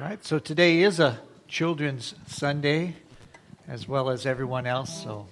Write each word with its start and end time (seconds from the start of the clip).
Right, 0.00 0.24
so 0.24 0.38
today 0.38 0.82
is 0.82 1.00
a 1.00 1.18
Children's 1.48 2.14
Sunday 2.28 2.94
as 3.66 3.88
well 3.88 4.10
as 4.10 4.26
everyone 4.26 4.64
else, 4.64 5.02
so 5.02 5.26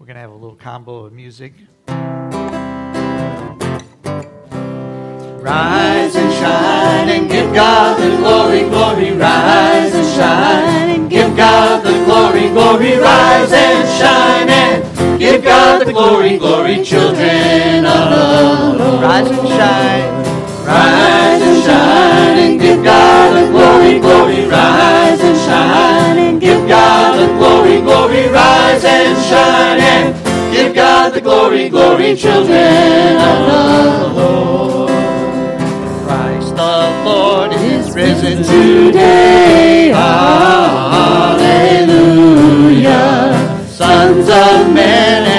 we're 0.00 0.06
going 0.06 0.16
to 0.16 0.20
have 0.20 0.32
a 0.32 0.34
little 0.34 0.56
combo 0.56 1.04
of 1.04 1.12
music. 1.12 1.52
Rise 5.38 6.16
and 6.16 6.32
shine 6.32 7.08
and 7.08 7.30
give 7.30 7.54
God 7.54 8.00
the 8.00 8.16
glory, 8.16 8.68
glory. 8.68 9.12
Rise 9.12 9.94
and 9.94 10.16
shine 10.16 10.90
and 10.90 11.08
give 11.08 11.36
God 11.36 11.84
the 11.84 12.04
glory, 12.04 12.48
glory. 12.48 12.98
Rise 12.98 13.52
and 13.52 13.88
shine 14.00 14.48
and 14.48 15.20
give 15.20 15.44
God 15.44 15.86
the 15.86 15.92
glory, 15.92 16.36
glory. 16.36 16.82
Children 16.82 17.86
of 17.86 18.10
the 18.10 18.84
Lord. 18.84 19.02
Rise 19.02 19.30
and 19.30 19.48
shine. 19.48 20.66
Rise 20.66 21.42
and 21.42 21.62
shine 21.64 22.38
and 22.38 22.60
give 22.60 22.82
God 22.82 23.19
glory, 23.50 23.98
glory. 24.00 24.46
Rise 24.46 25.20
and 25.20 25.36
shine 25.38 26.18
and 26.18 26.40
give 26.40 26.66
God 26.68 27.18
the 27.20 27.26
glory, 27.38 27.80
glory. 27.80 28.28
Rise 28.28 28.84
and 28.84 29.16
shine 29.28 29.80
and 29.80 30.14
give 30.52 30.74
God 30.74 31.12
the 31.12 31.20
glory, 31.20 31.68
glory. 31.68 32.16
Children 32.16 33.16
of 33.18 33.38
the 33.46 34.08
Lord. 34.20 34.90
Christ 36.06 36.56
the 36.56 37.02
Lord 37.04 37.52
is 37.52 37.94
risen 37.94 38.42
today. 38.42 39.90
Hallelujah. 39.94 41.38
Sons 43.68 44.28
of 44.28 44.72
men 44.74 45.29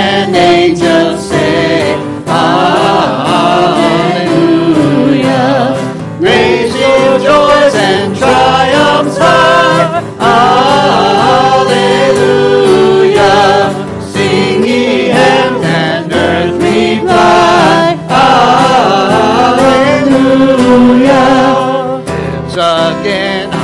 again 22.57 23.60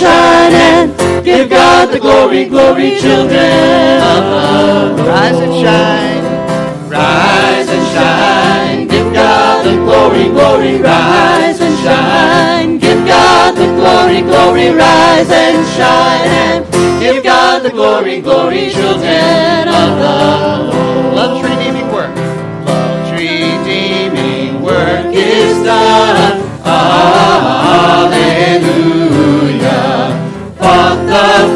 shine, 0.00 0.52
and 0.52 1.24
give 1.24 1.48
God 1.50 1.90
the 1.90 1.98
glory, 1.98 2.44
glory. 2.46 2.98
Children 3.00 4.02
of 4.02 4.24
Lord. 4.32 5.06
Rise 5.08 5.38
and 5.46 5.54
shine, 5.64 6.24
rise 6.90 7.68
and 7.68 7.86
shine, 7.94 8.88
give 8.88 9.12
God 9.12 9.64
the 9.64 9.74
glory, 9.86 10.28
glory. 10.28 10.78
Rise 10.80 11.60
and 11.60 11.76
shine, 11.84 12.78
give 12.78 13.06
God 13.06 13.54
the 13.56 13.66
glory, 13.78 14.20
glory. 14.22 14.70
Rise 14.70 15.30
and 15.30 15.66
shine, 15.76 16.28
and 16.46 16.64
give 17.00 17.22
God 17.24 17.62
the 17.62 17.70
glory, 17.70 18.20
glory. 18.20 18.70
Children 18.70 19.68
of 19.68 19.90
the 20.02 20.16
Lord. 20.72 21.14
Love's 21.16 21.42
redeeming 21.48 21.88
work. 21.92 22.14
Love's 22.66 23.10
redeeming 23.12 24.62
work 24.62 25.06
is 25.14 25.62
done. 25.64 26.40
Hallelujah. 26.64 28.95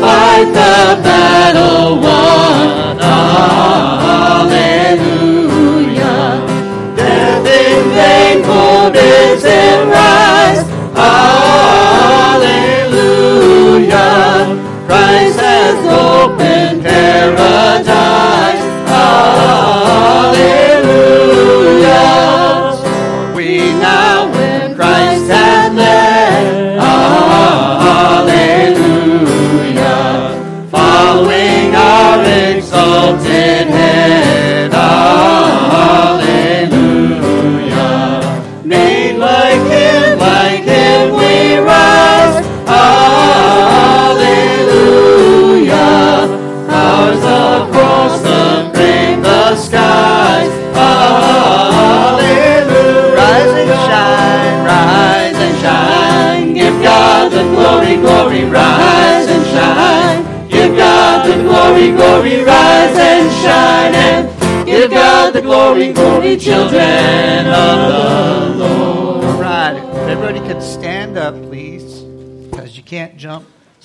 Fight, 0.00 0.46
the 0.46 1.02
battle 1.02 2.00
won. 2.00 2.29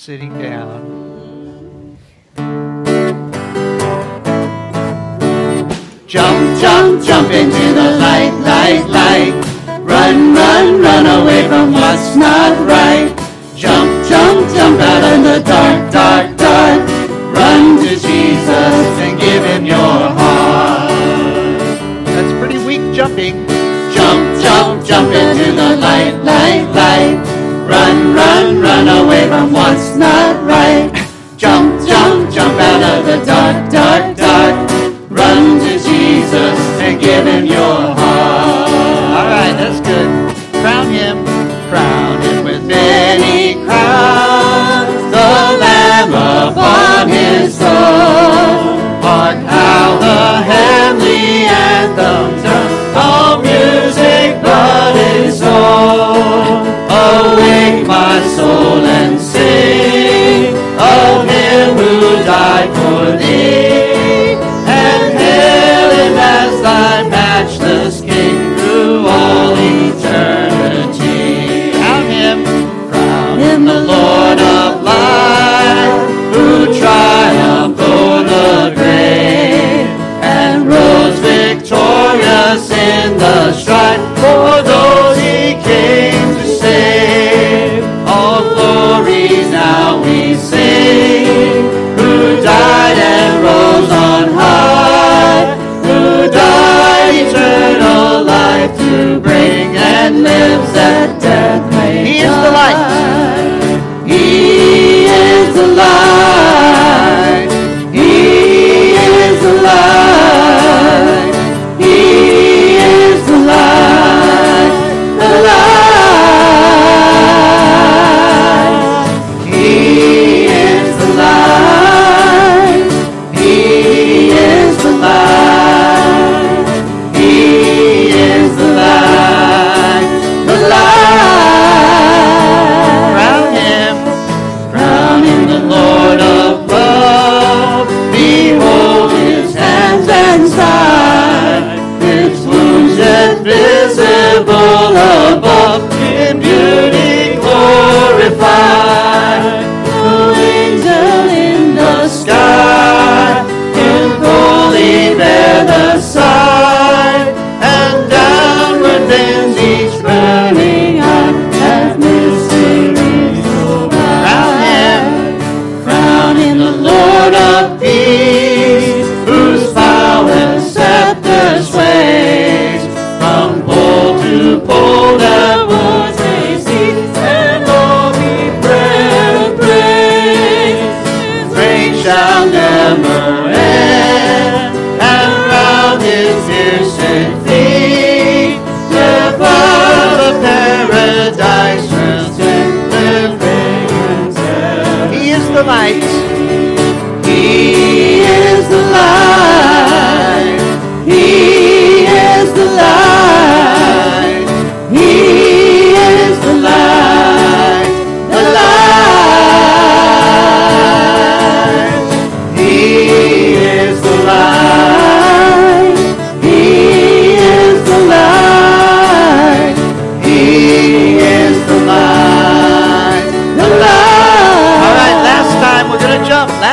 Sitting 0.05 0.37
down. 0.37 1.97
Jump, 6.05 6.61
jump, 6.61 7.03
jump 7.03 7.31
into 7.31 7.65
the 7.73 7.89
light, 7.97 8.29
light, 8.45 8.85
light. 8.85 9.33
Run, 9.81 10.35
run, 10.35 10.79
run 10.79 11.05
away 11.07 11.47
from 11.47 11.73
what's 11.73 12.15
not 12.15 12.53
right. 12.69 13.09
Jump, 13.55 13.89
jump, 14.07 14.47
jump 14.53 14.79
out 14.79 15.03
in 15.11 15.23
the 15.23 15.39
dark, 15.43 15.91
dark, 15.91 16.37
dark. 16.37 16.87
Run 17.33 17.77
to 17.79 17.89
Jesus 17.89 18.85
and 19.01 19.19
give 19.19 19.43
him 19.43 19.65
your 19.65 19.97
heart. 20.19 20.91
That's 22.05 22.31
pretty 22.37 22.63
weak 22.63 22.93
jumping. 22.93 23.47
Jump, 23.91 24.39
jump, 24.39 24.85
jump 24.85 25.11
into 25.11 25.51
the 25.53 25.77
light, 25.77 26.13
light, 26.21 26.63
light. 26.75 27.34
Run, 27.65 28.13
run, 28.13 28.61
run 28.61 28.87
away 28.87 29.27
from 29.27 29.51
what's 29.51 29.95
not 29.95 30.43
right. 30.45 30.91
Jump, 31.35 31.85
jump, 31.87 32.31
jump 32.31 32.59
out 32.59 32.83
of 32.83 33.05
the 33.05 33.25
dark, 33.25 33.71
dark, 33.71 34.15
dark. 34.15 34.53
Run 35.09 35.59
to 35.59 35.73
Jesus 35.79 36.59
and 36.79 36.99
give 37.01 37.25
him 37.25 37.45
your 37.45 37.77
heart. 37.97 38.69
All 39.17 39.27
right, 39.27 39.55
that's 39.57 39.81
good. 39.81 40.35
Crown 40.61 40.91
him, 40.91 41.25
crown 41.69 42.21
him 42.21 42.43
with 42.45 42.63
many 42.65 43.55
crowns. 43.65 44.93
The 45.11 45.57
Lamb 45.63 46.13
upon 46.13 47.09
his 47.09 47.57
throne. 47.57 47.84
My 58.15 58.27
soul 58.27 58.85
and 58.85 59.19
sing 59.19 60.55
of 60.79 61.29
him 61.29 61.75
who 61.77 62.15
died 62.23 62.69
for 62.77 63.17
thee. 63.17 63.34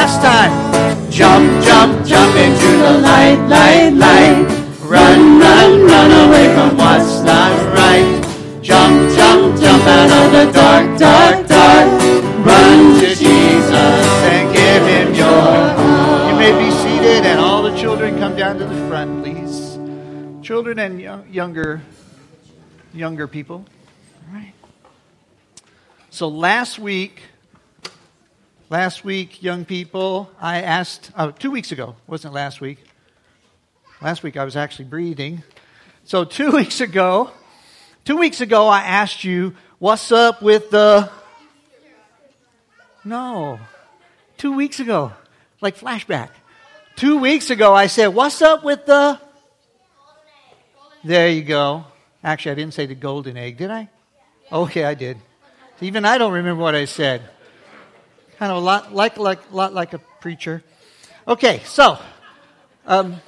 Last 0.03 0.21
time. 0.21 1.13
Jump, 1.13 1.47
jump, 1.63 2.05
jump 2.05 2.35
into 2.35 2.71
the 2.83 2.99
light, 2.99 3.39
light, 3.47 3.91
light. 3.91 4.43
Run, 4.81 5.39
run, 5.39 5.85
run 5.85 6.29
away 6.29 6.53
from 6.57 6.77
what's 6.77 7.21
not 7.23 7.53
right. 7.73 8.21
Jump, 8.61 9.15
jump, 9.15 9.61
jump 9.61 9.85
out 9.85 10.11
of 10.11 10.33
the 10.33 10.53
dark, 10.53 10.99
dark, 10.99 11.47
dark. 11.47 11.87
Run 12.45 12.99
to 12.99 13.15
Jesus 13.15 14.05
and 14.27 14.53
give 14.53 14.83
him 14.83 15.15
your 15.15 15.29
heart. 15.29 16.33
You 16.33 16.37
may 16.37 16.51
be 16.59 16.73
seated, 16.73 17.25
and 17.25 17.39
all 17.39 17.63
the 17.63 17.77
children 17.77 18.19
come 18.19 18.35
down 18.35 18.59
to 18.59 18.65
the 18.65 18.89
front, 18.89 19.23
please. 19.23 19.79
Children 20.45 20.81
and 20.81 21.01
yo- 21.01 21.25
younger, 21.31 21.81
younger 22.93 23.29
people. 23.29 23.65
All 24.29 24.35
right. 24.35 24.55
So 26.11 26.27
last 26.27 26.81
week, 26.81 27.23
last 28.73 29.05
week, 29.05 29.43
young 29.43 29.67
people, 29.67 30.31
I 30.41 30.63
asked. 30.63 31.13
Uh, 31.15 31.31
two 31.31 31.51
weeks 31.51 31.73
ago, 31.73 31.95
wasn't 32.07 32.33
it 32.33 32.37
last 32.37 32.63
week? 32.63 32.79
Last 34.01 34.23
week 34.23 34.39
I 34.39 34.45
was 34.45 34.57
actually 34.57 34.87
breathing. 34.87 35.43
So 36.05 36.25
two 36.25 36.51
weeks 36.59 36.81
ago, 36.81 37.31
two 38.07 38.17
weeks 38.17 38.41
ago, 38.41 38.67
I 38.69 38.81
asked 38.81 39.25
you, 39.25 39.55
"What's 39.79 40.11
up 40.11 40.41
with 40.41 40.71
the?" 40.71 41.11
No, 43.05 43.61
two 44.39 44.57
weeks 44.57 44.81
ago, 44.81 45.13
like 45.61 45.77
flashback. 45.77 46.31
Two 46.97 47.19
weeks 47.19 47.51
ago, 47.51 47.75
I 47.75 47.89
said, 47.89 48.09
What's 48.09 48.41
up 48.41 48.65
with 48.65 48.87
the. 48.87 49.21
There 51.05 51.29
you 51.29 51.43
go. 51.43 51.85
Actually, 52.25 52.53
I 52.53 52.55
didn't 52.55 52.75
say 52.75 52.87
the 52.87 52.95
golden 52.95 53.37
egg, 53.37 53.59
did 53.59 53.71
I? 53.71 53.91
Okay, 54.51 54.85
I 54.85 54.95
did. 54.95 55.19
Even 55.81 56.05
I 56.05 56.17
don't 56.17 56.33
remember 56.33 56.63
what 56.63 56.75
I 56.75 56.85
said. 56.85 57.23
Kind 58.43 58.51
of 58.51 58.59
a 58.59 58.67
lot 58.67 58.93
like, 58.93 59.19
like, 59.19 59.53
lot 59.53 59.73
like 59.73 59.93
a 59.93 60.01
preacher. 60.21 60.65
Okay, 61.29 61.63
so 61.65 61.97
um, 62.85 63.21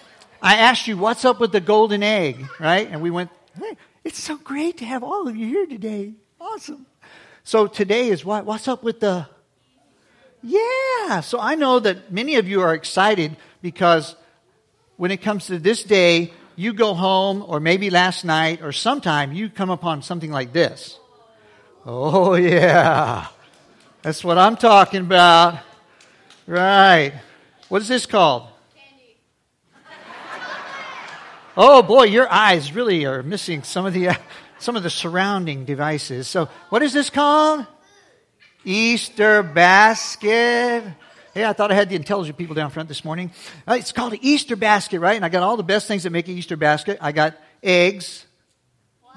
I 0.42 0.56
asked 0.56 0.88
you, 0.88 0.98
What's 0.98 1.24
up 1.24 1.38
with 1.38 1.52
the 1.52 1.60
golden 1.60 2.02
egg, 2.02 2.44
right? 2.58 2.90
And 2.90 3.00
we 3.00 3.12
went, 3.12 3.30
hey, 3.56 3.76
It's 4.02 4.20
so 4.20 4.36
great 4.36 4.78
to 4.78 4.84
have 4.84 5.04
all 5.04 5.28
of 5.28 5.36
you 5.36 5.46
here 5.46 5.66
today. 5.66 6.14
Awesome. 6.40 6.86
So 7.44 7.68
today 7.68 8.08
is 8.08 8.24
what? 8.24 8.44
What's 8.44 8.66
up 8.66 8.82
with 8.82 8.98
the. 8.98 9.28
Yeah. 10.42 11.20
So 11.20 11.38
I 11.38 11.54
know 11.54 11.78
that 11.78 12.10
many 12.10 12.34
of 12.34 12.48
you 12.48 12.62
are 12.62 12.74
excited 12.74 13.36
because 13.62 14.16
when 14.96 15.12
it 15.12 15.18
comes 15.18 15.46
to 15.46 15.60
this 15.60 15.84
day, 15.84 16.32
you 16.56 16.72
go 16.72 16.92
home, 16.92 17.44
or 17.46 17.60
maybe 17.60 17.88
last 17.88 18.24
night, 18.24 18.62
or 18.62 18.72
sometime 18.72 19.32
you 19.32 19.48
come 19.48 19.70
upon 19.70 20.02
something 20.02 20.32
like 20.32 20.52
this. 20.52 20.98
Oh, 21.86 22.34
yeah. 22.34 23.28
That's 24.04 24.22
what 24.22 24.36
I'm 24.36 24.56
talking 24.58 25.00
about. 25.00 25.60
Right. 26.46 27.14
What 27.70 27.80
is 27.80 27.88
this 27.88 28.04
called? 28.04 28.48
Oh 31.56 31.82
boy, 31.82 32.02
your 32.02 32.30
eyes 32.30 32.74
really 32.74 33.06
are 33.06 33.22
missing 33.22 33.62
some 33.62 33.86
of 33.86 33.94
the 33.94 34.08
uh, 34.08 34.14
some 34.58 34.76
of 34.76 34.82
the 34.82 34.90
surrounding 34.90 35.64
devices. 35.64 36.28
So, 36.28 36.50
what 36.68 36.82
is 36.82 36.92
this 36.92 37.08
called? 37.08 37.66
Easter 38.62 39.42
basket. 39.42 40.84
Hey, 41.32 41.46
I 41.46 41.54
thought 41.54 41.72
I 41.72 41.74
had 41.74 41.88
the 41.88 41.96
intelligent 41.96 42.36
people 42.36 42.54
down 42.54 42.70
front 42.70 42.90
this 42.90 43.06
morning. 43.06 43.32
Uh, 43.66 43.76
it's 43.78 43.92
called 43.92 44.12
an 44.12 44.18
Easter 44.20 44.54
basket, 44.54 45.00
right? 45.00 45.16
And 45.16 45.24
I 45.24 45.30
got 45.30 45.42
all 45.42 45.56
the 45.56 45.62
best 45.62 45.88
things 45.88 46.02
that 46.02 46.10
make 46.10 46.28
an 46.28 46.36
Easter 46.36 46.58
basket. 46.58 46.98
I 47.00 47.12
got 47.12 47.38
eggs. 47.62 48.26
What? 49.00 49.16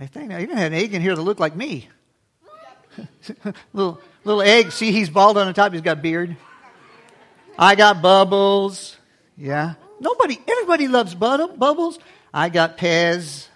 I 0.00 0.06
think 0.06 0.32
I 0.32 0.42
even 0.42 0.56
had 0.56 0.72
an 0.72 0.78
egg 0.78 0.92
in 0.92 1.02
here 1.02 1.14
that 1.14 1.22
looked 1.22 1.38
like 1.38 1.54
me. 1.54 1.88
little 3.72 4.00
little 4.24 4.42
egg. 4.42 4.72
See, 4.72 4.92
he's 4.92 5.10
bald 5.10 5.38
on 5.38 5.46
the 5.46 5.52
top. 5.52 5.72
He's 5.72 5.80
got 5.80 6.02
beard. 6.02 6.36
I 7.58 7.74
got 7.74 8.02
bubbles. 8.02 8.96
Yeah. 9.36 9.74
Nobody, 10.00 10.40
everybody 10.48 10.88
loves 10.88 11.14
bub- 11.14 11.58
bubbles. 11.58 11.98
I 12.34 12.48
got 12.48 12.78
Pez 12.78 13.46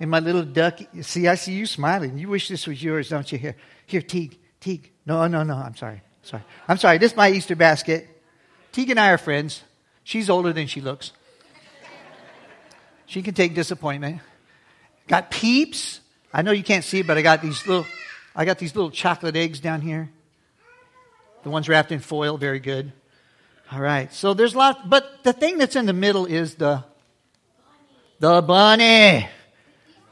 and 0.00 0.10
my 0.10 0.20
little 0.20 0.42
ducky. 0.42 0.88
See, 1.02 1.28
I 1.28 1.34
see 1.36 1.52
you 1.52 1.66
smiling. 1.66 2.18
You 2.18 2.28
wish 2.28 2.48
this 2.48 2.66
was 2.66 2.82
yours, 2.82 3.08
don't 3.08 3.30
you? 3.30 3.38
Here, 3.38 3.56
here, 3.86 4.02
Teague, 4.02 4.38
Teague. 4.60 4.90
No, 5.06 5.26
no, 5.26 5.42
no. 5.42 5.54
I'm 5.54 5.76
sorry. 5.76 6.02
Sorry. 6.22 6.42
I'm 6.66 6.78
sorry. 6.78 6.98
This 6.98 7.12
is 7.12 7.16
my 7.16 7.30
Easter 7.30 7.54
basket. 7.54 8.08
Teague 8.72 8.90
and 8.90 8.98
I 8.98 9.10
are 9.10 9.18
friends. 9.18 9.62
She's 10.02 10.28
older 10.28 10.52
than 10.52 10.66
she 10.66 10.80
looks. 10.80 11.12
She 13.06 13.22
can 13.22 13.34
take 13.34 13.54
disappointment. 13.54 14.20
Got 15.06 15.30
peeps. 15.30 16.00
I 16.32 16.42
know 16.42 16.50
you 16.50 16.64
can't 16.64 16.84
see 16.84 17.02
but 17.02 17.16
I 17.16 17.22
got 17.22 17.42
these 17.42 17.66
little, 17.66 17.86
I 18.34 18.44
got 18.44 18.58
these 18.58 18.74
little 18.74 18.90
chocolate 18.90 19.36
eggs 19.36 19.60
down 19.60 19.80
here. 19.80 20.10
The 21.42 21.50
ones 21.50 21.68
wrapped 21.68 21.92
in 21.92 22.00
foil, 22.00 22.36
very 22.36 22.58
good. 22.58 22.92
All 23.70 23.80
right. 23.80 24.12
So 24.12 24.34
there's 24.34 24.54
a 24.54 24.58
lot, 24.58 24.88
but 24.88 25.22
the 25.24 25.32
thing 25.32 25.58
that's 25.58 25.76
in 25.76 25.86
the 25.86 25.92
middle 25.92 26.26
is 26.26 26.54
the 26.56 26.84
The 28.20 28.42
bunny. 28.42 29.28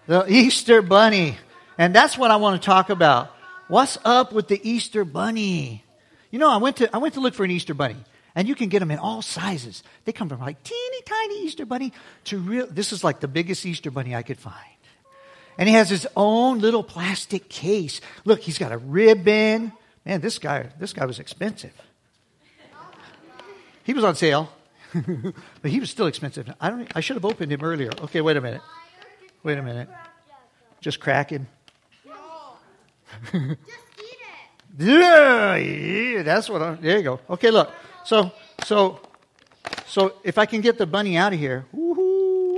The 0.06 0.26
Easter 0.28 0.82
bunny. 0.82 1.38
And 1.78 1.94
that's 1.94 2.18
what 2.18 2.30
I 2.30 2.36
want 2.36 2.60
to 2.60 2.66
talk 2.66 2.90
about. 2.90 3.34
What's 3.68 3.96
up 4.04 4.32
with 4.32 4.48
the 4.48 4.60
Easter 4.68 5.04
bunny? 5.04 5.84
You 6.30 6.38
know, 6.38 6.50
I 6.50 6.58
went 6.58 6.76
to, 6.76 6.94
I 6.94 6.98
went 6.98 7.14
to 7.14 7.20
look 7.20 7.34
for 7.34 7.44
an 7.44 7.50
Easter 7.50 7.74
bunny. 7.74 7.96
And 8.34 8.48
you 8.48 8.54
can 8.54 8.68
get 8.68 8.80
them 8.80 8.90
in 8.90 8.98
all 8.98 9.22
sizes. 9.22 9.82
They 10.04 10.12
come 10.12 10.28
from 10.28 10.40
like 10.40 10.62
teeny 10.62 11.02
tiny 11.04 11.44
Easter 11.44 11.66
bunny 11.66 11.92
to 12.24 12.38
real, 12.38 12.66
this 12.66 12.92
is 12.92 13.04
like 13.04 13.20
the 13.20 13.28
biggest 13.28 13.64
Easter 13.64 13.90
bunny 13.90 14.14
I 14.14 14.22
could 14.22 14.38
find. 14.38 14.71
And 15.58 15.68
he 15.68 15.74
has 15.74 15.90
his 15.90 16.06
own 16.16 16.60
little 16.60 16.82
plastic 16.82 17.48
case. 17.48 18.00
Look, 18.24 18.40
he's 18.40 18.58
got 18.58 18.72
a 18.72 18.78
ribbon. 18.78 19.72
Man, 20.04 20.20
this 20.20 20.38
guy, 20.38 20.68
this 20.78 20.92
guy 20.92 21.04
was 21.04 21.18
expensive. 21.18 21.72
He 23.84 23.92
was 23.94 24.04
on 24.04 24.14
sale, 24.14 24.48
but 24.94 25.70
he 25.70 25.80
was 25.80 25.90
still 25.90 26.06
expensive. 26.06 26.52
I 26.60 26.70
don't. 26.70 26.90
I 26.94 27.00
should 27.00 27.16
have 27.16 27.24
opened 27.24 27.52
him 27.52 27.62
earlier. 27.62 27.90
Okay, 28.02 28.20
wait 28.20 28.36
a 28.36 28.40
minute. 28.40 28.62
Wait 29.42 29.58
a 29.58 29.62
minute. 29.62 29.88
Just 30.80 31.00
cracking. 31.00 31.46
yeah, 34.78 35.56
yeah, 35.56 36.22
that's 36.22 36.48
what 36.48 36.62
I'm. 36.62 36.80
There 36.80 36.96
you 36.96 37.02
go. 37.02 37.20
Okay, 37.30 37.50
look. 37.50 37.70
So, 38.04 38.32
so, 38.64 39.00
so 39.86 40.14
if 40.24 40.38
I 40.38 40.46
can 40.46 40.60
get 40.60 40.78
the 40.78 40.86
bunny 40.86 41.16
out 41.16 41.32
of 41.32 41.38
here, 41.38 41.66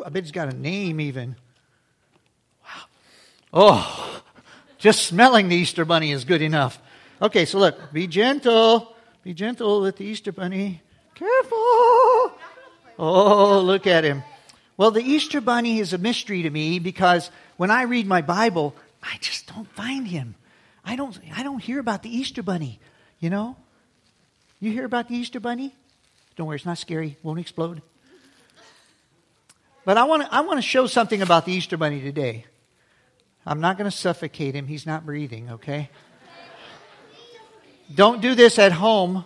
I 0.04 0.08
bet 0.10 0.22
he's 0.22 0.32
got 0.32 0.52
a 0.52 0.56
name 0.56 1.00
even. 1.00 1.36
Oh, 3.56 4.20
just 4.78 5.06
smelling 5.06 5.48
the 5.48 5.54
Easter 5.54 5.84
bunny 5.84 6.10
is 6.10 6.24
good 6.24 6.42
enough. 6.42 6.80
Okay, 7.22 7.44
so 7.44 7.58
look, 7.58 7.92
be 7.92 8.08
gentle. 8.08 8.96
Be 9.22 9.32
gentle 9.32 9.80
with 9.80 9.96
the 9.96 10.04
Easter 10.04 10.32
bunny. 10.32 10.82
Careful. 11.14 12.32
Oh, 12.98 13.62
look 13.64 13.86
at 13.86 14.02
him. 14.02 14.24
Well, 14.76 14.90
the 14.90 15.02
Easter 15.02 15.40
bunny 15.40 15.78
is 15.78 15.92
a 15.92 15.98
mystery 15.98 16.42
to 16.42 16.50
me 16.50 16.80
because 16.80 17.30
when 17.56 17.70
I 17.70 17.82
read 17.82 18.08
my 18.08 18.22
Bible, 18.22 18.74
I 19.00 19.18
just 19.20 19.46
don't 19.46 19.68
find 19.68 20.08
him. 20.08 20.34
I 20.84 20.96
don't, 20.96 21.16
I 21.36 21.44
don't 21.44 21.60
hear 21.60 21.78
about 21.78 22.02
the 22.02 22.14
Easter 22.14 22.42
bunny, 22.42 22.80
you 23.20 23.30
know? 23.30 23.56
You 24.58 24.72
hear 24.72 24.84
about 24.84 25.08
the 25.08 25.14
Easter 25.14 25.38
bunny? 25.38 25.72
Don't 26.34 26.48
worry, 26.48 26.56
it's 26.56 26.66
not 26.66 26.78
scary, 26.78 27.16
won't 27.22 27.38
explode. 27.38 27.82
But 29.84 29.96
I 29.96 30.04
want 30.04 30.22
to 30.22 30.34
I 30.34 30.40
want 30.40 30.58
to 30.58 30.62
show 30.62 30.86
something 30.86 31.22
about 31.22 31.44
the 31.44 31.52
Easter 31.52 31.76
bunny 31.76 32.00
today. 32.00 32.46
I'm 33.46 33.60
not 33.60 33.76
going 33.76 33.90
to 33.90 33.96
suffocate 33.96 34.54
him. 34.54 34.66
He's 34.66 34.86
not 34.86 35.04
breathing, 35.04 35.50
okay? 35.50 35.90
Don't 37.94 38.22
do 38.22 38.34
this 38.34 38.58
at 38.58 38.72
home. 38.72 39.24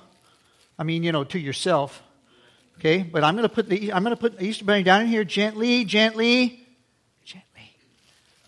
I 0.78 0.82
mean, 0.82 1.02
you 1.02 1.12
know, 1.12 1.24
to 1.24 1.38
yourself. 1.38 2.02
Okay? 2.78 3.02
But 3.02 3.24
I'm 3.24 3.34
going 3.34 3.48
to 3.48 3.54
put 3.54 3.68
the 3.68 3.92
I'm 3.92 4.02
going 4.02 4.14
to 4.14 4.20
put 4.20 4.38
the 4.38 4.44
Easter 4.44 4.64
bunny 4.64 4.82
down 4.82 5.02
in 5.02 5.08
here 5.08 5.24
gently, 5.24 5.84
gently, 5.84 6.66
gently. 7.24 7.76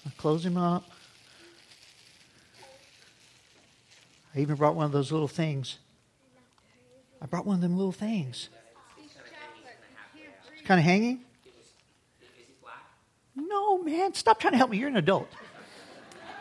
I'll 0.06 0.12
close 0.16 0.44
him 0.44 0.56
up. 0.56 0.84
I 4.34 4.40
even 4.40 4.54
brought 4.54 4.76
one 4.76 4.86
of 4.86 4.92
those 4.92 5.10
little 5.10 5.28
things. 5.28 5.78
I 7.20 7.26
brought 7.26 7.44
one 7.44 7.56
of 7.56 7.60
them 7.60 7.76
little 7.76 7.92
things. 7.92 8.48
It's 10.52 10.66
kind 10.66 10.78
of 10.78 10.84
hanging? 10.84 11.20
No, 13.34 13.82
man. 13.82 14.14
Stop 14.14 14.38
trying 14.40 14.52
to 14.52 14.58
help 14.58 14.70
me. 14.70 14.78
You're 14.78 14.88
an 14.88 14.96
adult. 14.96 15.28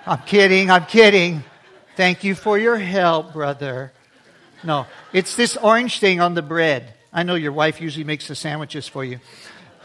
I'm 0.06 0.20
kidding. 0.26 0.72
I'm 0.72 0.86
kidding. 0.86 1.44
Thank 1.96 2.24
you 2.24 2.36
for 2.36 2.58
your 2.58 2.78
help, 2.78 3.34
brother. 3.34 3.92
No, 4.64 4.88
it's 5.14 5.36
this 5.36 5.58
orange 5.58 6.00
thing 6.00 6.20
on 6.20 6.34
the 6.34 6.42
bread. 6.42 6.94
I 7.12 7.24
know 7.24 7.36
your 7.36 7.52
wife 7.52 7.82
usually 7.82 8.04
makes 8.04 8.28
the 8.28 8.36
sandwiches 8.36 8.88
for 8.88 9.04
you. 9.04 9.20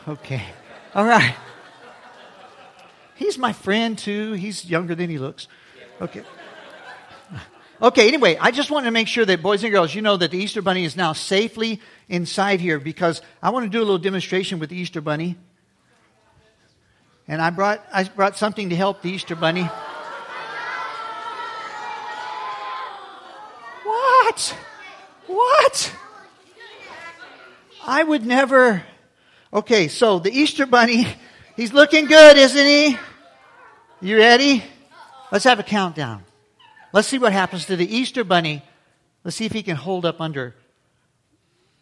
Okay. 0.06 0.42
All 0.94 1.04
right. 1.04 1.35
He's 3.16 3.38
my 3.38 3.52
friend, 3.52 3.97
too. 3.97 4.33
He's 4.33 4.64
younger 4.64 4.94
than 4.94 5.11
he 5.11 5.18
looks. 5.18 5.49
Okay. 6.00 6.23
Okay, 7.83 8.09
anyway, 8.09 8.37
I 8.40 8.50
just 8.50 8.71
want 8.71 8.87
to 8.87 8.90
make 8.90 9.09
sure 9.09 9.25
that 9.25 9.42
boys 9.42 9.62
and 9.64 9.73
girls, 9.73 9.94
you 9.94 10.00
know 10.00 10.16
that 10.16 10.30
the 10.30 10.38
Easter 10.38 10.62
Bunny 10.62 10.85
is 10.85 10.97
now 10.97 11.12
safely 11.12 11.80
inside 12.09 12.61
here 12.61 12.78
because 12.78 13.21
I 13.42 13.50
want 13.50 13.64
to 13.64 13.71
do 13.71 13.78
a 13.78 13.85
little 13.85 13.99
demonstration 13.99 14.59
with 14.59 14.71
the 14.71 14.76
Easter 14.76 15.00
Bunny. 15.00 15.37
And 17.26 17.42
I 17.42 17.50
brought, 17.50 17.85
I 17.92 18.04
brought 18.04 18.37
something 18.37 18.71
to 18.71 18.76
help 18.76 19.02
the 19.02 19.11
Easter 19.11 19.35
Bunny. 19.35 19.68
What? 24.35 24.57
What? 25.29 25.97
I 27.87 28.03
would 28.03 28.26
never. 28.26 28.83
Okay, 29.53 29.87
so 29.87 30.19
the 30.19 30.33
Easter 30.33 30.67
Bunny, 30.67 31.07
he's 31.55 31.73
looking 31.73 32.07
good, 32.07 32.37
isn't 32.37 32.67
he? 32.67 32.99
You 34.00 34.17
ready? 34.17 34.64
Let's 35.31 35.45
have 35.45 35.61
a 35.61 35.62
countdown. 35.62 36.25
Let's 36.93 37.07
see 37.07 37.19
what 37.19 37.33
happens 37.33 37.67
to 37.67 37.76
the 37.76 37.97
Easter 37.97 38.25
Bunny. 38.25 38.64
Let's 39.23 39.37
see 39.37 39.45
if 39.45 39.53
he 39.53 39.62
can 39.62 39.76
hold 39.76 40.05
up 40.05 40.21
under, 40.21 40.57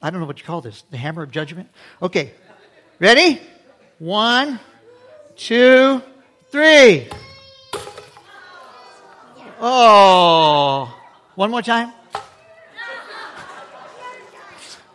I 0.02 0.10
don't 0.10 0.20
know 0.20 0.26
what 0.26 0.38
you 0.38 0.44
call 0.44 0.60
this, 0.60 0.82
the 0.90 0.98
hammer 0.98 1.22
of 1.22 1.30
judgment. 1.30 1.70
Okay, 2.02 2.32
ready? 2.98 3.40
One, 3.98 4.60
two, 5.36 6.02
three. 6.50 7.08
Oh, 9.58 10.94
one 11.34 11.50
more 11.50 11.62
time. 11.62 11.92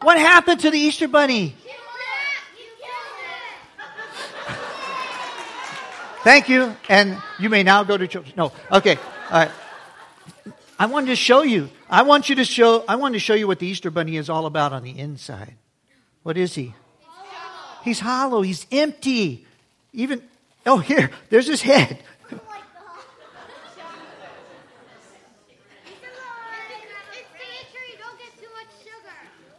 What 0.07 0.17
happened 0.19 0.61
to 0.61 0.71
the 0.71 0.79
Easter 0.79 1.09
Bunny? 1.09 1.53
Thank 6.23 6.47
you. 6.47 6.73
And 6.87 7.21
you 7.41 7.49
may 7.49 7.61
now 7.63 7.83
go 7.83 7.97
to 7.97 8.07
church. 8.07 8.33
No. 8.37 8.53
Okay. 8.71 8.95
All 8.95 9.31
right. 9.31 9.51
I 10.79 10.85
wanted 10.85 11.07
to 11.07 11.17
show 11.17 11.41
you. 11.41 11.69
I 11.89 12.03
want 12.03 12.29
you 12.29 12.35
to 12.35 12.45
show 12.45 12.85
I 12.87 12.95
want 12.95 13.15
to 13.15 13.19
show 13.19 13.33
you 13.33 13.47
what 13.47 13.59
the 13.59 13.67
Easter 13.67 13.91
bunny 13.91 14.15
is 14.15 14.29
all 14.29 14.45
about 14.45 14.71
on 14.71 14.83
the 14.83 14.97
inside. 14.97 15.55
What 16.23 16.37
is 16.37 16.55
he? 16.55 16.73
He's 17.83 17.99
hollow. 17.99 18.41
He's 18.43 18.65
empty. 18.71 19.45
Even 19.91 20.21
oh 20.65 20.77
here, 20.77 21.11
there's 21.29 21.47
his 21.47 21.61
head. 21.61 22.01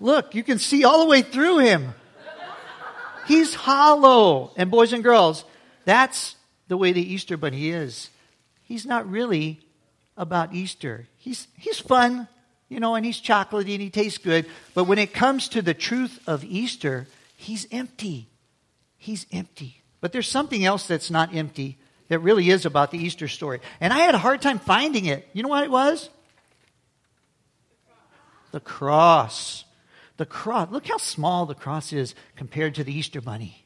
Look, 0.00 0.34
you 0.34 0.42
can 0.42 0.58
see 0.58 0.84
all 0.84 1.00
the 1.00 1.08
way 1.08 1.22
through 1.22 1.58
him. 1.58 1.94
He's 3.26 3.54
hollow. 3.54 4.52
And 4.56 4.70
boys 4.70 4.92
and 4.92 5.02
girls, 5.02 5.44
that's 5.84 6.36
the 6.68 6.76
way 6.76 6.92
the 6.92 7.12
Easter 7.12 7.36
bunny 7.36 7.70
is. 7.70 8.10
He's 8.62 8.86
not 8.86 9.10
really 9.10 9.60
about 10.16 10.54
Easter. 10.54 11.06
He's, 11.16 11.48
he's 11.56 11.78
fun, 11.78 12.28
you 12.68 12.80
know, 12.80 12.94
and 12.94 13.04
he's 13.04 13.20
chocolatey 13.20 13.74
and 13.74 13.82
he 13.82 13.90
tastes 13.90 14.18
good. 14.18 14.46
But 14.74 14.84
when 14.84 14.98
it 14.98 15.12
comes 15.12 15.48
to 15.50 15.62
the 15.62 15.74
truth 15.74 16.20
of 16.26 16.44
Easter, 16.44 17.06
he's 17.36 17.66
empty. 17.70 18.28
He's 18.96 19.26
empty. 19.32 19.82
But 20.00 20.12
there's 20.12 20.28
something 20.28 20.64
else 20.64 20.86
that's 20.86 21.10
not 21.10 21.34
empty 21.34 21.78
that 22.08 22.20
really 22.20 22.50
is 22.50 22.64
about 22.66 22.90
the 22.90 22.98
Easter 22.98 23.28
story. 23.28 23.60
And 23.80 23.92
I 23.92 23.98
had 23.98 24.14
a 24.14 24.18
hard 24.18 24.40
time 24.40 24.58
finding 24.58 25.06
it. 25.06 25.28
You 25.32 25.42
know 25.42 25.48
what 25.48 25.64
it 25.64 25.70
was? 25.70 26.08
The 28.52 28.60
cross. 28.60 29.64
The 30.18 30.26
cross. 30.26 30.70
Look 30.70 30.86
how 30.86 30.98
small 30.98 31.46
the 31.46 31.54
cross 31.54 31.92
is 31.92 32.14
compared 32.36 32.74
to 32.74 32.84
the 32.84 32.92
Easter 32.92 33.20
bunny. 33.20 33.64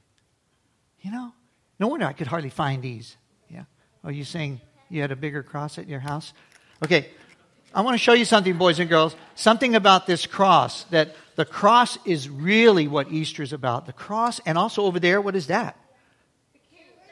You 1.01 1.11
know? 1.11 1.33
No 1.81 1.89
wonder 1.89 2.07
I 2.07 2.13
could 2.13 2.29
hardly 2.29 2.51
find 2.51 2.83
these. 2.83 3.17
Yeah. 3.51 3.65
Are 4.05 4.13
you 4.13 4.25
saying 4.25 4.61
you 4.89 5.01
had 5.01 5.11
a 5.11 5.17
bigger 5.17 5.43
cross 5.43 5.79
at 5.79 5.89
your 5.89 6.01
house? 6.01 6.33
Okay. 6.85 7.09
I 7.75 7.81
want 7.81 7.95
to 7.95 7.99
show 7.99 8.13
you 8.13 8.27
something, 8.27 8.57
boys 8.59 8.79
and 8.79 8.89
girls. 8.89 9.17
Something 9.35 9.75
about 9.75 10.07
this 10.07 10.27
cross. 10.27 10.85
That 10.85 11.17
the 11.37 11.47
cross 11.47 11.99
is 12.05 12.29
really 12.29 12.87
what 12.87 13.11
Easter 13.11 13.43
is 13.43 13.55
about. 13.55 13.87
The 13.87 13.95
cross, 13.95 14.39
and 14.45 14.59
also 14.59 14.83
over 14.83 15.01
there, 15.01 15.21
what 15.21 15.35
is 15.35 15.47
that? 15.47 15.77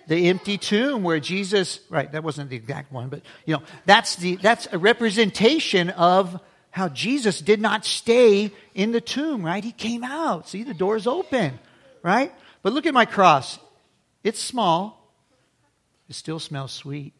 The 0.06 0.28
empty 0.28 0.58
tomb 0.58 1.02
where 1.02 1.18
Jesus, 1.18 1.80
right, 1.88 2.10
that 2.12 2.22
wasn't 2.22 2.50
the 2.50 2.56
exact 2.56 2.92
one, 2.92 3.08
but 3.08 3.22
you 3.46 3.54
know, 3.54 3.62
that's 3.86 4.16
the 4.16 4.36
that's 4.36 4.68
a 4.72 4.76
representation 4.76 5.88
of 5.90 6.40
how 6.70 6.88
Jesus 6.88 7.40
did 7.40 7.60
not 7.60 7.84
stay 7.84 8.52
in 8.74 8.92
the 8.92 9.00
tomb, 9.00 9.44
right? 9.44 9.62
He 9.62 9.72
came 9.72 10.04
out. 10.04 10.48
See, 10.48 10.62
the 10.62 10.74
door's 10.74 11.06
open, 11.06 11.58
right? 12.02 12.32
But 12.62 12.72
look 12.72 12.86
at 12.86 12.94
my 12.94 13.04
cross. 13.04 13.58
It's 14.22 14.40
small. 14.40 14.96
It 16.08 16.14
still 16.14 16.38
smells 16.38 16.72
sweet. 16.72 17.12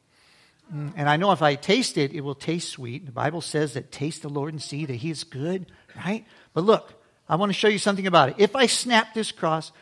Mm, 0.74 0.92
and 0.96 1.08
I 1.08 1.16
know 1.16 1.32
if 1.32 1.42
I 1.42 1.56
taste 1.56 1.98
it, 1.98 2.12
it 2.12 2.20
will 2.20 2.34
taste 2.34 2.70
sweet. 2.70 3.06
The 3.06 3.12
Bible 3.12 3.40
says 3.40 3.74
that 3.74 3.90
taste 3.90 4.22
the 4.22 4.28
Lord 4.28 4.52
and 4.52 4.62
see 4.62 4.86
that 4.86 4.94
He 4.94 5.10
is 5.10 5.24
good, 5.24 5.66
right? 5.96 6.24
But 6.54 6.64
look, 6.64 6.94
I 7.28 7.36
want 7.36 7.50
to 7.50 7.58
show 7.58 7.68
you 7.68 7.78
something 7.78 8.06
about 8.06 8.30
it. 8.30 8.34
If 8.38 8.54
I 8.54 8.66
snap 8.66 9.14
this 9.14 9.32
cross, 9.32 9.72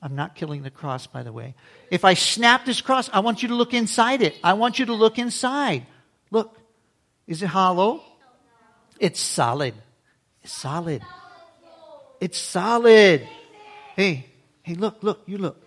I'm 0.00 0.14
not 0.14 0.34
killing 0.36 0.62
the 0.62 0.70
cross, 0.70 1.06
by 1.06 1.22
the 1.22 1.32
way. 1.32 1.54
If 1.90 2.04
I 2.04 2.14
snap 2.14 2.64
this 2.64 2.80
cross, 2.80 3.10
I 3.12 3.20
want 3.20 3.42
you 3.42 3.48
to 3.48 3.54
look 3.54 3.74
inside 3.74 4.22
it. 4.22 4.36
I 4.44 4.54
want 4.54 4.78
you 4.78 4.86
to 4.86 4.94
look 4.94 5.18
inside. 5.18 5.86
Look, 6.30 6.56
is 7.26 7.42
it 7.42 7.46
hollow? 7.46 8.02
It's 8.98 9.20
solid. 9.20 9.74
It's 10.42 10.52
solid. 10.52 11.02
It's 12.20 12.38
solid. 12.38 13.28
Hey, 13.96 14.26
hey, 14.62 14.74
look, 14.74 15.02
look, 15.02 15.22
you 15.26 15.38
look. 15.38 15.62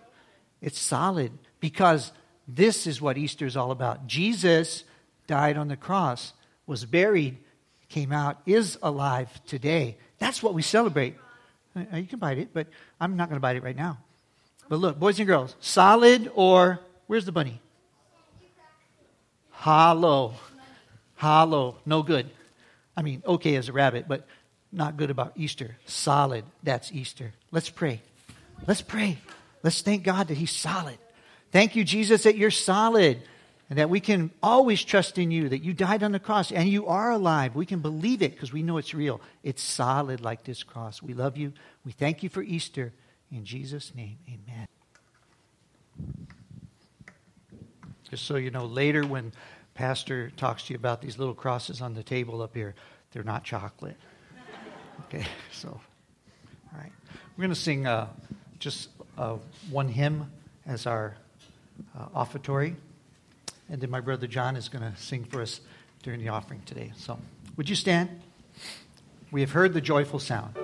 It's 0.60 0.78
solid 0.78 1.32
because 1.60 2.12
this 2.46 2.86
is 2.86 3.00
what 3.00 3.18
Easter 3.18 3.46
is 3.46 3.56
all 3.56 3.70
about. 3.70 4.06
Jesus 4.06 4.84
died 5.26 5.56
on 5.56 5.68
the 5.68 5.76
cross, 5.76 6.32
was 6.66 6.84
buried, 6.84 7.38
came 7.88 8.12
out, 8.12 8.40
is 8.46 8.78
alive 8.82 9.28
today. 9.46 9.96
That's 10.18 10.42
what 10.42 10.54
we 10.54 10.62
celebrate. 10.62 11.16
Uh, 11.74 11.96
you 11.96 12.06
can 12.06 12.18
bite 12.18 12.38
it, 12.38 12.50
but 12.52 12.66
I'm 13.00 13.16
not 13.16 13.28
going 13.28 13.36
to 13.36 13.40
bite 13.40 13.56
it 13.56 13.62
right 13.62 13.76
now. 13.76 13.98
But 14.68 14.76
look, 14.76 14.98
boys 14.98 15.18
and 15.18 15.26
girls, 15.26 15.56
solid 15.60 16.30
or 16.34 16.80
where's 17.06 17.24
the 17.24 17.32
bunny? 17.32 17.60
Hollow. 19.50 20.34
Hollow. 21.14 21.76
No 21.86 22.02
good. 22.02 22.30
I 22.96 23.02
mean, 23.02 23.22
okay 23.26 23.56
as 23.56 23.68
a 23.68 23.72
rabbit, 23.72 24.06
but 24.08 24.26
not 24.70 24.96
good 24.96 25.10
about 25.10 25.32
Easter. 25.36 25.76
Solid. 25.86 26.44
That's 26.62 26.92
Easter. 26.92 27.32
Let's 27.50 27.70
pray. 27.70 28.00
Let's 28.66 28.82
pray. 28.82 29.18
Let's 29.62 29.82
thank 29.82 30.02
God 30.02 30.28
that 30.28 30.36
He's 30.36 30.50
solid. 30.50 30.98
Thank 31.50 31.76
you, 31.76 31.84
Jesus, 31.84 32.22
that 32.22 32.36
you're 32.36 32.50
solid 32.50 33.22
and 33.68 33.78
that 33.78 33.90
we 33.90 34.00
can 34.00 34.30
always 34.42 34.82
trust 34.84 35.18
in 35.18 35.30
you, 35.30 35.48
that 35.48 35.62
you 35.62 35.72
died 35.72 36.02
on 36.02 36.12
the 36.12 36.18
cross 36.18 36.52
and 36.52 36.68
you 36.68 36.86
are 36.88 37.10
alive. 37.10 37.54
We 37.54 37.66
can 37.66 37.80
believe 37.80 38.22
it 38.22 38.32
because 38.32 38.52
we 38.52 38.62
know 38.62 38.78
it's 38.78 38.94
real. 38.94 39.20
It's 39.42 39.62
solid 39.62 40.20
like 40.20 40.44
this 40.44 40.62
cross. 40.62 41.02
We 41.02 41.14
love 41.14 41.36
you. 41.36 41.52
We 41.84 41.92
thank 41.92 42.22
you 42.22 42.28
for 42.28 42.42
Easter. 42.42 42.92
In 43.30 43.44
Jesus' 43.44 43.94
name, 43.94 44.18
amen. 44.28 44.68
Just 48.10 48.26
so 48.26 48.36
you 48.36 48.50
know, 48.50 48.66
later 48.66 49.06
when 49.06 49.32
Pastor 49.74 50.30
talks 50.36 50.64
to 50.64 50.72
you 50.72 50.78
about 50.78 51.00
these 51.00 51.18
little 51.18 51.34
crosses 51.34 51.80
on 51.80 51.94
the 51.94 52.02
table 52.02 52.42
up 52.42 52.54
here, 52.54 52.74
they're 53.12 53.22
not 53.22 53.44
chocolate. 53.44 53.96
Okay, 55.06 55.26
so, 55.52 55.68
all 55.68 56.78
right. 56.78 56.92
We're 57.36 57.42
going 57.42 57.54
to 57.54 57.60
sing 57.60 57.86
uh, 57.86 58.08
just 58.58 58.90
uh, 59.16 59.36
one 59.70 59.88
hymn 59.88 60.30
as 60.66 60.86
our 60.86 61.16
uh, 61.98 62.06
offertory. 62.14 62.76
And 63.68 63.80
then 63.80 63.90
my 63.90 64.00
brother 64.00 64.26
John 64.26 64.56
is 64.56 64.68
going 64.68 64.82
to 64.82 64.98
sing 65.00 65.24
for 65.24 65.40
us 65.40 65.60
during 66.02 66.20
the 66.20 66.28
offering 66.28 66.62
today. 66.66 66.92
So, 66.96 67.18
would 67.56 67.68
you 67.68 67.76
stand? 67.76 68.20
We 69.30 69.40
have 69.40 69.52
heard 69.52 69.72
the 69.72 69.80
joyful 69.80 70.18
sound. 70.18 70.56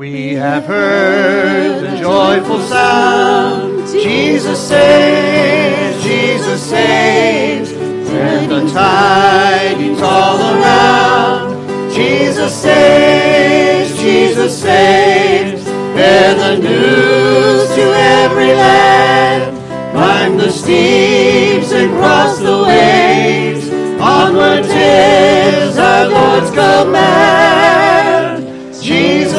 We 0.00 0.32
have 0.32 0.64
heard 0.64 1.84
the 1.84 1.98
joyful 1.98 2.60
sound. 2.60 3.86
Jesus 3.86 4.58
saves, 4.66 6.02
Jesus 6.02 6.62
saves. 6.62 7.72
And 7.72 8.50
the 8.50 8.72
tidings 8.72 10.00
all 10.00 10.38
around. 10.38 11.92
Jesus 11.92 12.62
saves, 12.62 13.94
Jesus 14.00 14.62
saves. 14.62 15.64
Bear 15.66 16.34
the 16.34 16.62
news 16.66 17.68
to 17.74 17.82
every 17.92 18.54
land. 18.54 19.54
Climb 19.92 20.38
the 20.38 20.50
steeps 20.50 21.72
and 21.72 21.90
cross 21.90 22.38
the 22.38 22.62
waves. 22.62 23.68
Onward 24.00 24.64
tis 24.64 25.76
our 25.76 26.08
Lord's 26.08 26.50
command. 26.52 27.49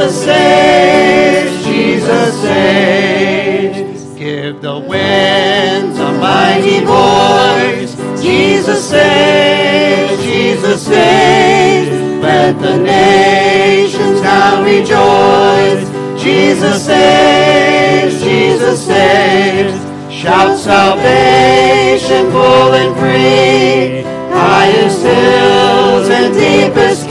Jesus 0.01 0.24
saves, 0.24 1.63
Jesus 1.63 2.41
saves. 2.41 4.03
Give 4.17 4.60
the 4.60 4.79
winds 4.79 6.00
a 6.00 6.12
mighty 6.13 6.79
voice. 6.84 7.93
Jesus 8.20 8.89
saves, 8.89 10.24
Jesus 10.24 10.88
saves. 10.88 11.91
Let 12.20 12.60
the 12.60 12.77
nations 12.79 14.22
now 14.22 14.63
rejoice. 14.63 15.87
Jesus 16.20 16.83
saves, 16.83 18.24
Jesus 18.24 18.83
saves. 18.83 19.79
Shout 20.11 20.57
salvation 20.57 22.31
full 22.31 22.74
and 22.74 22.98
free. 22.98 24.01
Highest 24.33 25.03
hills 25.03 26.09
and 26.09 26.33
deepest 26.33 27.07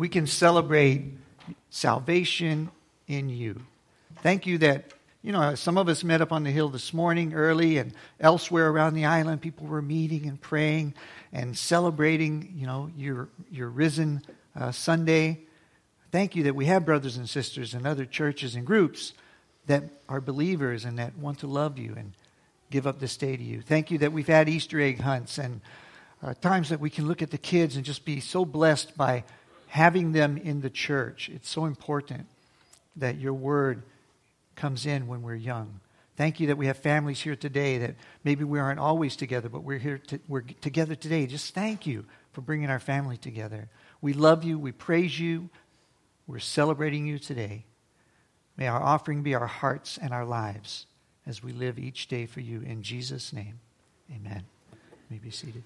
we 0.00 0.08
can 0.08 0.26
celebrate 0.26 1.12
salvation 1.68 2.70
in 3.06 3.28
you. 3.28 3.60
Thank 4.22 4.46
you 4.46 4.56
that, 4.56 4.94
you 5.20 5.30
know, 5.30 5.54
some 5.56 5.76
of 5.76 5.90
us 5.90 6.02
met 6.02 6.22
up 6.22 6.32
on 6.32 6.42
the 6.42 6.50
hill 6.50 6.70
this 6.70 6.94
morning 6.94 7.34
early 7.34 7.76
and 7.76 7.92
elsewhere 8.18 8.70
around 8.70 8.94
the 8.94 9.04
island, 9.04 9.42
people 9.42 9.66
were 9.66 9.82
meeting 9.82 10.26
and 10.26 10.40
praying 10.40 10.94
and 11.34 11.54
celebrating, 11.54 12.54
you 12.56 12.66
know, 12.66 12.90
your, 12.96 13.28
your 13.50 13.68
risen 13.68 14.22
uh, 14.58 14.72
Sunday. 14.72 15.40
Thank 16.10 16.34
you 16.34 16.44
that 16.44 16.54
we 16.54 16.64
have 16.64 16.86
brothers 16.86 17.18
and 17.18 17.28
sisters 17.28 17.74
and 17.74 17.86
other 17.86 18.06
churches 18.06 18.54
and 18.54 18.66
groups 18.66 19.12
that 19.66 19.84
are 20.08 20.22
believers 20.22 20.86
and 20.86 20.98
that 20.98 21.14
want 21.18 21.40
to 21.40 21.46
love 21.46 21.78
you 21.78 21.92
and 21.94 22.14
give 22.70 22.86
up 22.86 23.00
this 23.00 23.18
day 23.18 23.36
to 23.36 23.42
you. 23.42 23.60
Thank 23.60 23.90
you 23.90 23.98
that 23.98 24.14
we've 24.14 24.26
had 24.26 24.48
Easter 24.48 24.80
egg 24.80 25.00
hunts 25.00 25.36
and 25.36 25.60
uh, 26.22 26.32
times 26.40 26.70
that 26.70 26.80
we 26.80 26.88
can 26.88 27.06
look 27.06 27.20
at 27.20 27.30
the 27.30 27.38
kids 27.38 27.76
and 27.76 27.84
just 27.84 28.06
be 28.06 28.18
so 28.20 28.46
blessed 28.46 28.96
by 28.96 29.24
having 29.70 30.10
them 30.10 30.36
in 30.36 30.60
the 30.60 30.70
church. 30.70 31.30
It's 31.32 31.48
so 31.48 31.64
important 31.64 32.26
that 32.96 33.18
your 33.18 33.32
word 33.32 33.82
comes 34.56 34.84
in 34.84 35.06
when 35.06 35.22
we're 35.22 35.36
young. 35.36 35.80
Thank 36.16 36.40
you 36.40 36.48
that 36.48 36.58
we 36.58 36.66
have 36.66 36.76
families 36.76 37.20
here 37.20 37.36
today 37.36 37.78
that 37.78 37.94
maybe 38.24 38.42
we 38.42 38.58
aren't 38.58 38.80
always 38.80 39.14
together, 39.14 39.48
but 39.48 39.62
we're 39.62 39.78
here 39.78 39.98
to, 40.08 40.18
we're 40.28 40.42
together 40.60 40.96
today. 40.96 41.26
Just 41.26 41.54
thank 41.54 41.86
you 41.86 42.04
for 42.32 42.40
bringing 42.40 42.68
our 42.68 42.80
family 42.80 43.16
together. 43.16 43.68
We 44.02 44.12
love 44.12 44.42
you. 44.42 44.58
We 44.58 44.72
praise 44.72 45.18
you. 45.18 45.48
We're 46.26 46.40
celebrating 46.40 47.06
you 47.06 47.20
today. 47.20 47.64
May 48.56 48.66
our 48.66 48.82
offering 48.82 49.22
be 49.22 49.34
our 49.34 49.46
hearts 49.46 49.98
and 50.02 50.12
our 50.12 50.24
lives 50.24 50.86
as 51.26 51.44
we 51.44 51.52
live 51.52 51.78
each 51.78 52.08
day 52.08 52.26
for 52.26 52.40
you. 52.40 52.60
In 52.62 52.82
Jesus' 52.82 53.32
name, 53.32 53.60
amen. 54.10 54.42
You 54.72 55.06
may 55.10 55.18
be 55.18 55.30
seated. 55.30 55.62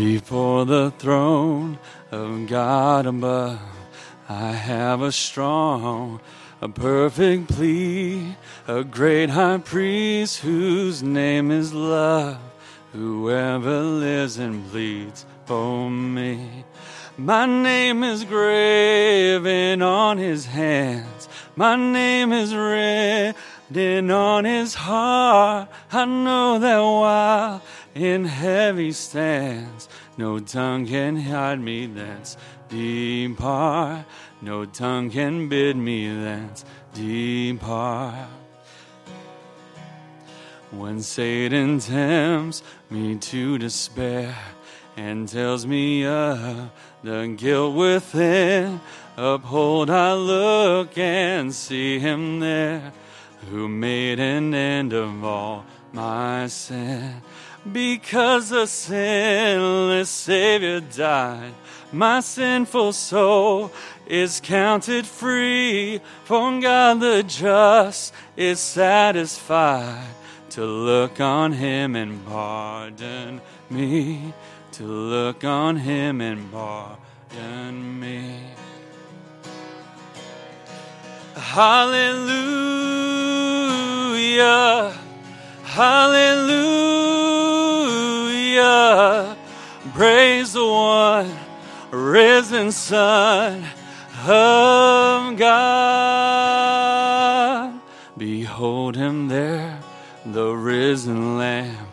Before 0.00 0.64
the 0.64 0.92
throne 0.92 1.78
of 2.10 2.46
God 2.46 3.04
above, 3.04 3.60
I 4.30 4.52
have 4.52 5.02
a 5.02 5.12
strong, 5.12 6.20
a 6.62 6.70
perfect 6.70 7.48
plea, 7.48 8.34
a 8.66 8.82
great 8.82 9.28
high 9.28 9.58
priest 9.58 10.38
whose 10.38 11.02
name 11.02 11.50
is 11.50 11.74
love, 11.74 12.38
whoever 12.94 13.82
lives 13.82 14.38
and 14.38 14.66
pleads 14.70 15.26
for 15.44 15.90
me. 15.90 16.64
My 17.18 17.44
name 17.44 18.02
is 18.02 18.24
graven 18.24 19.82
on 19.82 20.16
his 20.16 20.46
hands, 20.46 21.28
my 21.56 21.76
name 21.76 22.32
is 22.32 22.54
written 22.54 24.10
on 24.10 24.46
his 24.46 24.72
heart. 24.72 25.68
I 25.92 26.06
know 26.06 26.58
that 26.58 26.78
while 26.78 27.62
in 27.94 28.24
heavy 28.24 28.92
stands. 28.92 29.88
No 30.16 30.38
tongue 30.38 30.86
can 30.86 31.16
hide 31.16 31.60
me 31.60 31.86
thence. 31.86 32.36
Depart. 32.68 34.06
No 34.40 34.64
tongue 34.64 35.10
can 35.10 35.48
bid 35.48 35.76
me 35.76 36.08
thence. 36.08 36.64
Depart. 36.94 38.28
When 40.70 41.00
Satan 41.02 41.80
tempts 41.80 42.62
me 42.90 43.16
to 43.16 43.58
despair 43.58 44.36
and 44.96 45.28
tells 45.28 45.66
me 45.66 46.06
of 46.06 46.70
the 47.02 47.34
guilt 47.36 47.74
within, 47.74 48.80
uphold 49.16 49.90
I 49.90 50.14
look 50.14 50.96
and 50.96 51.52
see 51.52 51.98
him 51.98 52.38
there 52.38 52.92
who 53.50 53.68
made 53.68 54.20
an 54.20 54.54
end 54.54 54.92
of 54.92 55.24
all 55.24 55.64
my 55.92 56.46
sin. 56.46 57.20
Because 57.72 58.52
a 58.52 58.66
sinless 58.66 60.10
Savior 60.10 60.80
died. 60.80 61.54
My 61.92 62.20
sinful 62.20 62.92
soul 62.92 63.72
is 64.06 64.40
counted 64.40 65.06
free, 65.06 66.00
for 66.24 66.60
God 66.60 67.00
the 67.00 67.22
just 67.22 68.14
is 68.36 68.60
satisfied 68.60 70.06
to 70.50 70.64
look 70.64 71.20
on 71.20 71.52
Him 71.52 71.96
and 71.96 72.24
pardon 72.26 73.40
me, 73.68 74.32
to 74.72 74.84
look 74.84 75.44
on 75.44 75.76
Him 75.76 76.20
and 76.20 76.50
pardon 76.52 78.00
me. 78.00 78.40
Hallelujah. 81.34 82.40
Hallelujah. 85.64 87.29
Praise 89.94 90.52
the 90.52 90.64
one 90.64 91.36
risen 91.90 92.70
Son 92.72 93.64
of 94.26 95.36
God. 95.36 95.70
Behold 98.16 98.96
him 98.96 99.28
there, 99.28 99.78
the 100.26 100.52
risen 100.52 101.38
Lamb, 101.38 101.86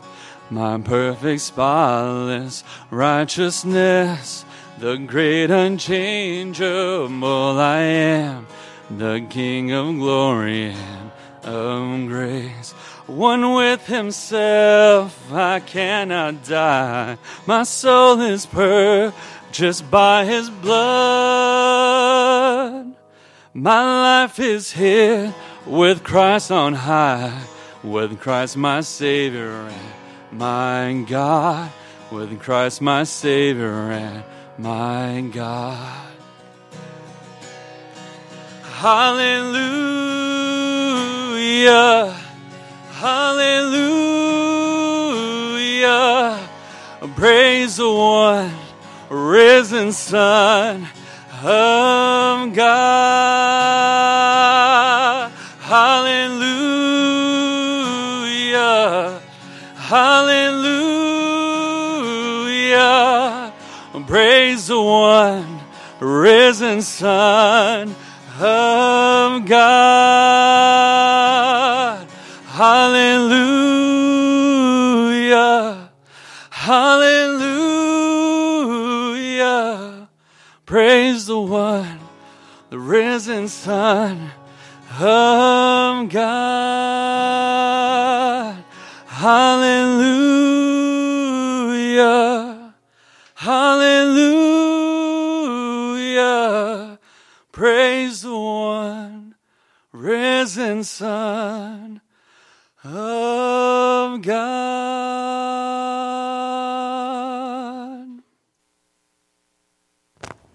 my 0.49 0.79
perfect, 0.79 1.41
spotless 1.41 2.63
righteousness, 2.91 4.45
the 4.77 4.97
great 4.97 5.51
unchangeable 5.51 7.59
I 7.59 7.79
am 7.79 8.47
the 8.89 9.25
King 9.29 9.73
of 9.73 9.95
glory 9.95 10.71
and 10.71 11.11
of 11.43 12.07
grace. 12.07 12.73
One 13.07 13.53
with 13.53 13.87
himself, 13.87 15.31
I 15.31 15.61
cannot 15.61 16.43
die. 16.43 17.17
My 17.45 17.63
soul 17.63 18.19
is 18.19 18.45
purchased 18.45 19.89
by 19.89 20.25
his 20.25 20.49
blood. 20.49 21.87
My 23.53 24.23
life 24.23 24.41
is 24.41 24.73
hid 24.73 25.33
with 25.65 26.03
Christ 26.03 26.51
on 26.51 26.73
high, 26.73 27.45
with 27.81 28.19
Christ 28.19 28.57
my 28.57 28.81
Savior 28.81 29.69
and 29.69 29.93
my 30.33 31.05
God, 31.07 31.71
with 32.11 32.37
Christ 32.41 32.81
my 32.81 33.05
Savior 33.05 33.89
and 33.89 34.25
my 34.57 35.21
God. 35.31 36.11
Hallelujah. 38.63 39.47
Hallelujah. 42.99 43.69
Praise 47.15 47.77
the 47.77 47.87
one 47.87 48.51
risen 49.07 49.91
Son 49.91 50.87
of 51.43 52.55
God. 52.55 52.71
Hallelujah. 55.61 56.41
Hallelujah. 59.75 60.57
Praise 64.07 64.67
the 64.69 64.81
one 64.81 65.59
risen 65.99 66.81
Son 66.81 67.95
of 68.39 69.45
God. 69.45 71.46
Hallelujah. 72.57 73.53
Hallelujah. 76.49 77.29
Praise 80.65 81.27
the 81.27 81.39
one, 81.39 81.99
the 82.71 82.79
risen 82.79 83.47
Son 83.47 84.31
of 84.99 86.09
God. 86.09 86.25
Hallelujah. 89.05 89.53
Hallelujah. 93.35 93.77
Praise 97.51 98.23
the 98.23 98.35
one, 98.35 99.35
risen 99.91 100.83
Son 100.83 102.01
of 102.95 104.21
God. 104.21 104.47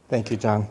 Thank 0.09 0.31
you, 0.31 0.37
John. 0.37 0.69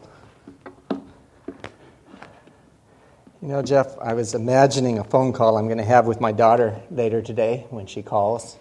You 3.42 3.48
know, 3.48 3.62
Jeff, 3.64 3.98
I 4.00 4.14
was 4.14 4.36
imagining 4.36 5.00
a 5.00 5.04
phone 5.04 5.34
call 5.34 5.58
I'm 5.58 5.66
going 5.66 5.80
to 5.80 5.84
have 5.84 6.06
with 6.06 6.22
my 6.22 6.32
daughter 6.32 6.80
later 6.92 7.22
today 7.24 7.66
when 7.70 7.88
she 7.88 8.04
calls. 8.04 8.56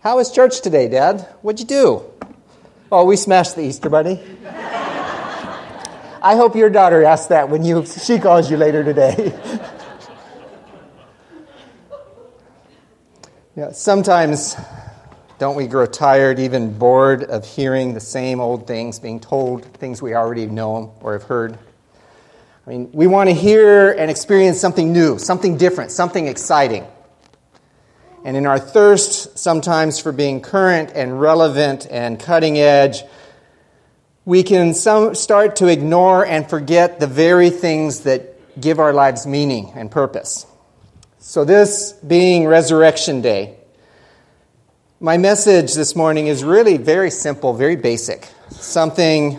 How 0.00 0.16
was 0.16 0.30
church 0.30 0.60
today, 0.60 0.88
Dad? 0.88 1.20
What'd 1.42 1.60
you 1.60 1.66
do? 1.66 2.04
Oh, 2.92 3.04
we 3.04 3.16
smashed 3.16 3.56
the 3.56 3.62
Easter 3.62 3.88
bunny. 3.88 4.22
I 6.22 6.36
hope 6.36 6.54
your 6.54 6.68
daughter 6.68 7.02
asks 7.02 7.28
that 7.28 7.48
when 7.48 7.64
you, 7.64 7.86
she 7.86 8.18
calls 8.18 8.50
you 8.50 8.58
later 8.58 8.84
today. 8.84 9.32
yeah, 13.60 13.72
sometimes 13.72 14.56
don't 15.38 15.54
we 15.54 15.66
grow 15.66 15.84
tired, 15.84 16.38
even 16.38 16.78
bored 16.78 17.24
of 17.24 17.44
hearing 17.46 17.92
the 17.92 18.00
same 18.00 18.40
old 18.40 18.66
things, 18.66 18.98
being 18.98 19.20
told 19.20 19.66
things 19.74 20.00
we 20.00 20.14
already 20.14 20.46
know 20.46 20.94
or 21.02 21.12
have 21.12 21.24
heard? 21.24 21.58
I 22.66 22.70
mean, 22.70 22.90
we 22.92 23.06
want 23.06 23.28
to 23.28 23.34
hear 23.34 23.92
and 23.92 24.10
experience 24.10 24.58
something 24.58 24.94
new, 24.94 25.18
something 25.18 25.58
different, 25.58 25.90
something 25.90 26.26
exciting. 26.26 26.86
And 28.24 28.34
in 28.34 28.46
our 28.46 28.58
thirst 28.58 29.38
sometimes 29.38 29.98
for 29.98 30.10
being 30.10 30.40
current 30.40 30.92
and 30.94 31.20
relevant 31.20 31.86
and 31.90 32.18
cutting 32.18 32.58
edge, 32.58 33.02
we 34.24 34.42
can 34.42 34.72
some, 34.72 35.14
start 35.14 35.56
to 35.56 35.66
ignore 35.66 36.24
and 36.24 36.48
forget 36.48 36.98
the 36.98 37.06
very 37.06 37.50
things 37.50 38.04
that 38.04 38.58
give 38.58 38.78
our 38.78 38.94
lives 38.94 39.26
meaning 39.26 39.70
and 39.74 39.90
purpose. 39.90 40.46
So, 41.22 41.44
this 41.44 41.92
being 41.92 42.46
Resurrection 42.46 43.20
Day, 43.20 43.56
my 45.00 45.18
message 45.18 45.74
this 45.74 45.94
morning 45.94 46.28
is 46.28 46.42
really 46.42 46.78
very 46.78 47.10
simple, 47.10 47.52
very 47.52 47.76
basic. 47.76 48.26
Something 48.48 49.38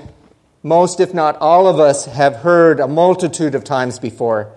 most, 0.61 0.99
if 0.99 1.15
not 1.15 1.37
all 1.37 1.67
of 1.67 1.79
us, 1.79 2.05
have 2.05 2.35
heard 2.35 2.79
a 2.79 2.87
multitude 2.87 3.55
of 3.55 3.63
times 3.63 3.97
before. 3.97 4.53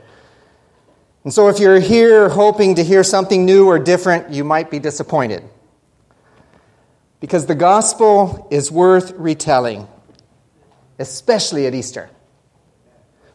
And 1.25 1.33
so, 1.33 1.49
if 1.49 1.61
you're 1.61 1.81
here 1.81 2.29
hoping 2.29 2.75
to 2.75 2.85
hear 2.85 3.03
something 3.03 3.47
new 3.47 3.69
or 3.69 3.79
different, 3.79 4.31
you 4.31 4.45
might 4.45 4.71
be 4.71 4.79
disappointed. 4.79 5.43
Because 7.21 7.47
the 7.47 7.55
gospel 7.55 8.47
is 8.51 8.71
worth 8.71 9.13
retelling 9.13 9.89
especially 10.99 11.67
at 11.67 11.75
Easter. 11.75 12.11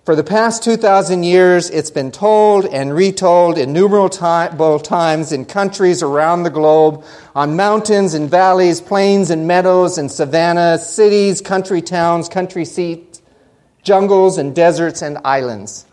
For 0.10 0.16
the 0.16 0.24
past 0.24 0.64
2,000 0.64 1.22
years, 1.22 1.70
it's 1.70 1.92
been 1.92 2.10
told 2.10 2.66
and 2.66 2.92
retold 2.96 3.60
innumerable 3.60 4.80
times 4.80 5.32
in 5.32 5.46
countries 5.46 6.02
around 6.02 6.42
the 6.42 6.50
globe, 6.50 7.06
on 7.36 7.56
mountains 7.56 8.16
and 8.16 8.28
valleys, 8.28 8.82
plains 8.82 9.30
and 9.30 9.46
meadows 9.46 10.00
and 10.00 10.12
savannas, 10.12 10.90
cities, 10.90 11.42
country 11.42 11.84
towns, 11.84 12.28
country 12.28 12.66
seats, 12.66 13.22
jungles 13.84 14.40
and 14.40 14.56
deserts 14.56 15.04
and 15.04 15.20
islands. 15.24 15.86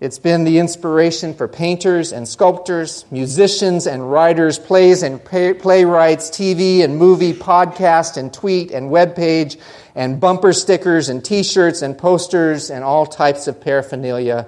It's 0.00 0.20
been 0.20 0.44
the 0.44 0.58
inspiration 0.60 1.34
for 1.34 1.48
painters 1.48 2.12
and 2.12 2.28
sculptors, 2.28 3.04
musicians 3.10 3.88
and 3.88 4.08
writers, 4.08 4.56
plays 4.56 5.02
and 5.02 5.24
playwrights, 5.24 6.30
TV 6.30 6.84
and 6.84 6.96
movie, 6.96 7.32
podcast 7.32 8.16
and 8.16 8.32
tweet 8.32 8.70
and 8.70 8.90
web 8.90 9.16
page, 9.16 9.56
and 9.96 10.20
bumper 10.20 10.52
stickers 10.52 11.08
and 11.08 11.24
t 11.24 11.42
shirts 11.42 11.82
and 11.82 11.98
posters 11.98 12.70
and 12.70 12.84
all 12.84 13.06
types 13.06 13.48
of 13.48 13.60
paraphernalia. 13.60 14.46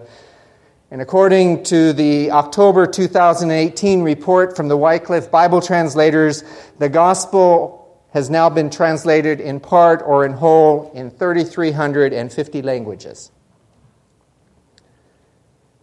And 0.92 1.02
according 1.02 1.64
to 1.64 1.94
the 1.94 2.30
October 2.30 2.86
2018 2.86 4.02
report 4.02 4.54
from 4.54 4.68
the 4.68 4.76
Wycliffe 4.76 5.32
Bible 5.32 5.60
translators, 5.60 6.44
the 6.78 6.88
gospel 6.88 8.00
has 8.10 8.30
now 8.30 8.50
been 8.50 8.70
translated 8.70 9.40
in 9.40 9.58
part 9.58 10.00
or 10.06 10.24
in 10.24 10.32
whole 10.32 10.92
in 10.94 11.10
3,350 11.10 12.62
languages. 12.62 13.32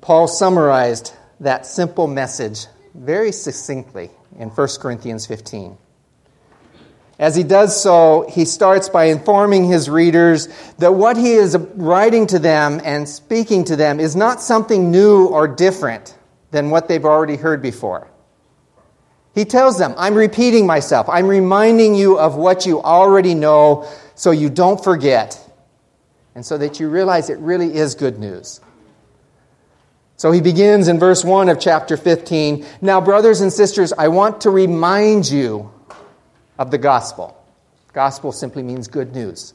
Paul 0.07 0.29
summarized 0.29 1.13
that 1.41 1.65
simple 1.65 2.07
message 2.07 2.67
very 2.95 3.33
succinctly 3.33 4.09
in 4.39 4.47
1 4.47 4.67
Corinthians 4.79 5.25
15. 5.25 5.77
As 7.19 7.35
he 7.35 7.43
does 7.43 7.83
so, 7.83 8.25
he 8.29 8.45
starts 8.45 8.87
by 8.87 9.07
informing 9.07 9.65
his 9.65 9.89
readers 9.89 10.47
that 10.77 10.93
what 10.93 11.17
he 11.17 11.33
is 11.33 11.57
writing 11.75 12.25
to 12.27 12.39
them 12.39 12.79
and 12.85 13.09
speaking 13.09 13.65
to 13.65 13.75
them 13.75 13.99
is 13.99 14.15
not 14.15 14.39
something 14.39 14.91
new 14.91 15.25
or 15.25 15.45
different 15.45 16.15
than 16.51 16.69
what 16.69 16.87
they've 16.87 17.03
already 17.03 17.35
heard 17.35 17.61
before. 17.61 18.07
He 19.35 19.43
tells 19.43 19.77
them, 19.77 19.93
I'm 19.97 20.15
repeating 20.15 20.65
myself. 20.65 21.09
I'm 21.09 21.27
reminding 21.27 21.95
you 21.95 22.17
of 22.17 22.37
what 22.37 22.65
you 22.65 22.81
already 22.81 23.35
know 23.35 23.85
so 24.15 24.31
you 24.31 24.49
don't 24.49 24.81
forget 24.81 25.37
and 26.33 26.45
so 26.45 26.57
that 26.59 26.79
you 26.79 26.87
realize 26.87 27.29
it 27.29 27.39
really 27.39 27.75
is 27.75 27.93
good 27.93 28.19
news. 28.19 28.61
So 30.17 30.32
he 30.32 30.41
begins 30.41 30.88
in 30.88 30.99
verse 30.99 31.23
1 31.23 31.47
of 31.47 31.60
chapter 31.60 31.95
15. 31.95 32.65
Now, 32.82 32.99
brothers 32.99 33.41
and 33.41 33.53
sisters, 33.53 33.93
I 33.93 34.08
want 34.08 34.41
to 34.41 34.49
remind 34.49 35.30
you 35.30 35.71
of 36.58 36.71
the 36.71 36.80
gospel. 36.80 37.38
Gospel 37.93 38.32
simply 38.32 38.63
means 38.63 38.88
good 38.88 39.13
news. 39.13 39.53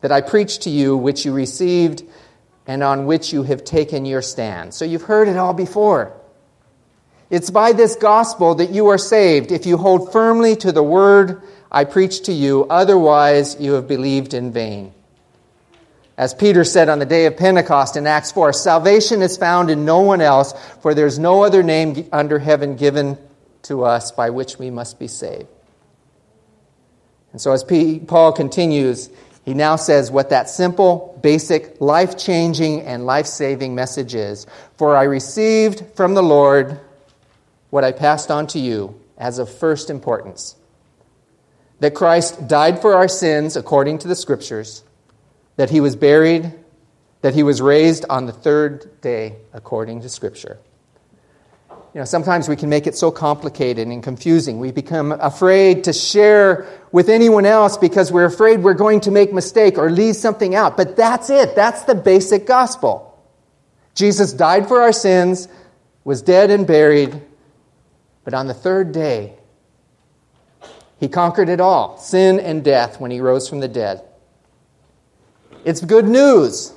That 0.00 0.10
I 0.10 0.22
preached 0.22 0.62
to 0.62 0.70
you, 0.70 0.96
which 0.96 1.26
you 1.26 1.34
received, 1.34 2.02
and 2.66 2.82
on 2.82 3.04
which 3.04 3.32
you 3.32 3.42
have 3.42 3.62
taken 3.62 4.06
your 4.06 4.22
stand. 4.22 4.72
So 4.72 4.86
you've 4.86 5.02
heard 5.02 5.28
it 5.28 5.36
all 5.36 5.54
before. 5.54 6.14
It's 7.28 7.50
by 7.50 7.72
this 7.72 7.94
gospel 7.94 8.54
that 8.56 8.70
you 8.70 8.88
are 8.88 8.98
saved 8.98 9.52
if 9.52 9.66
you 9.66 9.76
hold 9.76 10.12
firmly 10.12 10.56
to 10.56 10.72
the 10.72 10.82
word 10.82 11.42
I 11.70 11.84
preached 11.84 12.26
to 12.26 12.32
you, 12.32 12.66
otherwise, 12.68 13.56
you 13.58 13.72
have 13.72 13.88
believed 13.88 14.34
in 14.34 14.52
vain. 14.52 14.92
As 16.16 16.34
Peter 16.34 16.62
said 16.64 16.88
on 16.88 16.98
the 16.98 17.06
day 17.06 17.26
of 17.26 17.36
Pentecost 17.36 17.96
in 17.96 18.06
Acts 18.06 18.32
4, 18.32 18.52
salvation 18.52 19.22
is 19.22 19.36
found 19.36 19.70
in 19.70 19.84
no 19.84 20.00
one 20.00 20.20
else, 20.20 20.52
for 20.80 20.94
there's 20.94 21.18
no 21.18 21.42
other 21.42 21.62
name 21.62 22.08
under 22.12 22.38
heaven 22.38 22.76
given 22.76 23.16
to 23.62 23.84
us 23.84 24.12
by 24.12 24.30
which 24.30 24.58
we 24.58 24.70
must 24.70 24.98
be 24.98 25.08
saved. 25.08 25.48
And 27.32 27.40
so, 27.40 27.52
as 27.52 27.64
Paul 27.64 28.32
continues, 28.32 29.08
he 29.44 29.54
now 29.54 29.76
says 29.76 30.10
what 30.10 30.30
that 30.30 30.50
simple, 30.50 31.18
basic, 31.22 31.80
life 31.80 32.18
changing, 32.18 32.82
and 32.82 33.06
life 33.06 33.26
saving 33.26 33.74
message 33.74 34.14
is. 34.14 34.46
For 34.76 34.94
I 34.94 35.04
received 35.04 35.96
from 35.96 36.14
the 36.14 36.22
Lord 36.22 36.78
what 37.70 37.84
I 37.84 37.92
passed 37.92 38.30
on 38.30 38.46
to 38.48 38.58
you 38.58 39.00
as 39.16 39.38
of 39.38 39.52
first 39.52 39.88
importance 39.88 40.56
that 41.80 41.94
Christ 41.94 42.46
died 42.46 42.80
for 42.80 42.94
our 42.94 43.08
sins 43.08 43.56
according 43.56 43.98
to 43.98 44.08
the 44.08 44.14
Scriptures 44.14 44.84
that 45.56 45.70
he 45.70 45.80
was 45.80 45.96
buried, 45.96 46.52
that 47.20 47.34
he 47.34 47.42
was 47.42 47.60
raised 47.60 48.04
on 48.08 48.26
the 48.26 48.32
third 48.32 49.00
day 49.00 49.36
according 49.52 50.02
to 50.02 50.08
Scripture. 50.08 50.58
You 51.94 51.98
know, 52.00 52.04
sometimes 52.06 52.48
we 52.48 52.56
can 52.56 52.70
make 52.70 52.86
it 52.86 52.96
so 52.96 53.10
complicated 53.10 53.86
and 53.86 54.02
confusing. 54.02 54.58
We 54.58 54.72
become 54.72 55.12
afraid 55.12 55.84
to 55.84 55.92
share 55.92 56.66
with 56.90 57.10
anyone 57.10 57.44
else 57.44 57.76
because 57.76 58.10
we're 58.10 58.24
afraid 58.24 58.62
we're 58.62 58.72
going 58.72 59.00
to 59.02 59.10
make 59.10 59.30
a 59.30 59.34
mistake 59.34 59.76
or 59.76 59.90
leave 59.90 60.16
something 60.16 60.54
out. 60.54 60.78
But 60.78 60.96
that's 60.96 61.28
it. 61.28 61.54
That's 61.54 61.82
the 61.82 61.94
basic 61.94 62.46
gospel. 62.46 63.10
Jesus 63.94 64.32
died 64.32 64.68
for 64.68 64.80
our 64.80 64.92
sins, 64.92 65.48
was 66.02 66.22
dead 66.22 66.50
and 66.50 66.66
buried, 66.66 67.20
but 68.24 68.32
on 68.32 68.46
the 68.46 68.54
third 68.54 68.92
day, 68.92 69.34
he 70.98 71.08
conquered 71.08 71.50
it 71.50 71.60
all 71.60 71.98
sin 71.98 72.40
and 72.40 72.64
death 72.64 73.00
when 73.00 73.10
he 73.10 73.20
rose 73.20 73.48
from 73.50 73.60
the 73.60 73.68
dead. 73.68 74.02
It's 75.64 75.80
good 75.80 76.06
news. 76.06 76.72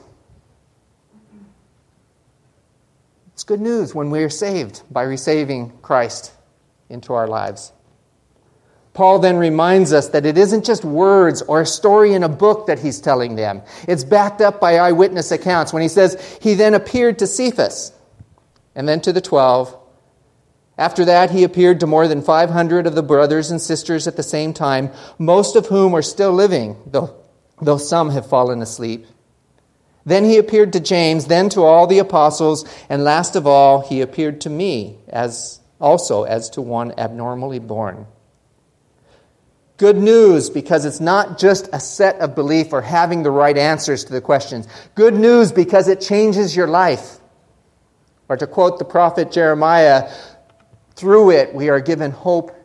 It's 3.34 3.43
good 3.43 3.62
news 3.62 3.95
when 3.95 4.12
we 4.12 4.24
are 4.24 4.30
saved 4.30 4.84
by 4.91 5.04
receiving 5.04 5.71
Christ 5.82 6.32
into 6.89 7.13
our 7.13 7.28
lives. 7.28 7.71
Paul 8.93 9.19
then 9.19 9.36
reminds 9.36 9.91
us 9.91 10.10
that 10.10 10.26
it 10.26 10.38
isn't 10.38 10.63
just 10.63 10.86
words 10.86 11.41
or 11.41 11.62
a 11.62 11.65
story 11.65 12.13
in 12.13 12.24
a 12.24 12.30
book 12.30 12.67
that 12.67 12.80
he's 12.80 13.02
telling 13.02 13.36
them. 13.36 13.62
It's 13.89 14.06
backed 14.06 14.39
up 14.39 14.62
by 14.62 14.78
eyewitness 14.78 15.32
accounts 15.32 15.74
when 15.74 15.82
he 15.82 15.89
says, 15.89 16.39
He 16.41 16.54
then 16.54 16.74
appeared 16.74 17.19
to 17.19 17.28
Cephas 17.28 17.91
and 18.74 18.88
then 18.88 19.02
to 19.02 19.12
the 19.12 19.19
twelve. 19.19 19.78
After 20.78 21.06
that, 21.06 21.32
he 21.32 21.43
appeared 21.43 21.82
to 21.82 21.88
more 21.88 22.08
than 22.08 22.21
500 22.21 22.88
of 22.88 22.95
the 22.95 23.04
brothers 23.04 23.52
and 23.52 23.62
sisters 23.62 24.08
at 24.08 24.15
the 24.15 24.24
same 24.24 24.54
time, 24.54 24.91
most 25.17 25.56
of 25.56 25.67
whom 25.67 25.93
are 25.93 26.02
still 26.02 26.34
living, 26.34 26.78
though 26.86 27.25
though 27.62 27.78
some 27.78 28.10
have 28.10 28.28
fallen 28.28 28.62
asleep. 28.62 29.06
Then 30.06 30.24
he 30.24 30.38
appeared 30.38 30.74
to 30.74 30.80
James, 30.80 31.26
then 31.26 31.50
to 31.50 31.63
all 31.63 31.88
the 31.88 32.00
apostles, 32.00 32.63
and 32.89 33.04
last 33.04 33.36
of 33.36 33.48
all, 33.48 33.82
he 33.82 34.02
appeared 34.02 34.41
to 34.41 34.50
me 34.50 34.98
as 35.08 35.60
also 35.80 36.24
as 36.24 36.50
to 36.52 36.62
one 36.62 36.94
abnormally 36.98 37.60
born. 37.60 38.06
Good 39.78 39.98
news 39.98 40.50
because 40.50 40.86
it's 40.86 41.02
not 41.02 41.38
just 41.38 41.68
a 41.74 41.80
set 41.80 42.20
of 42.20 42.34
belief 42.34 42.72
or 42.72 42.82
having 42.82 43.24
the 43.24 43.32
right 43.32 43.58
answers 43.58 44.06
to 44.06 44.13
the 44.13 44.22
questions. 44.22 44.68
Good 44.94 45.15
news 45.15 45.52
because 45.52 45.89
it 45.89 46.00
changes 46.00 46.56
your 46.56 46.68
life. 46.68 47.18
Or 48.30 48.38
to 48.38 48.48
quote 48.48 48.80
the 48.80 48.86
prophet 48.86 49.32
Jeremiah, 49.32 50.12
through 50.96 51.32
it 51.32 51.54
we 51.54 51.70
are 51.70 51.82
given 51.82 52.12
hope 52.12 52.56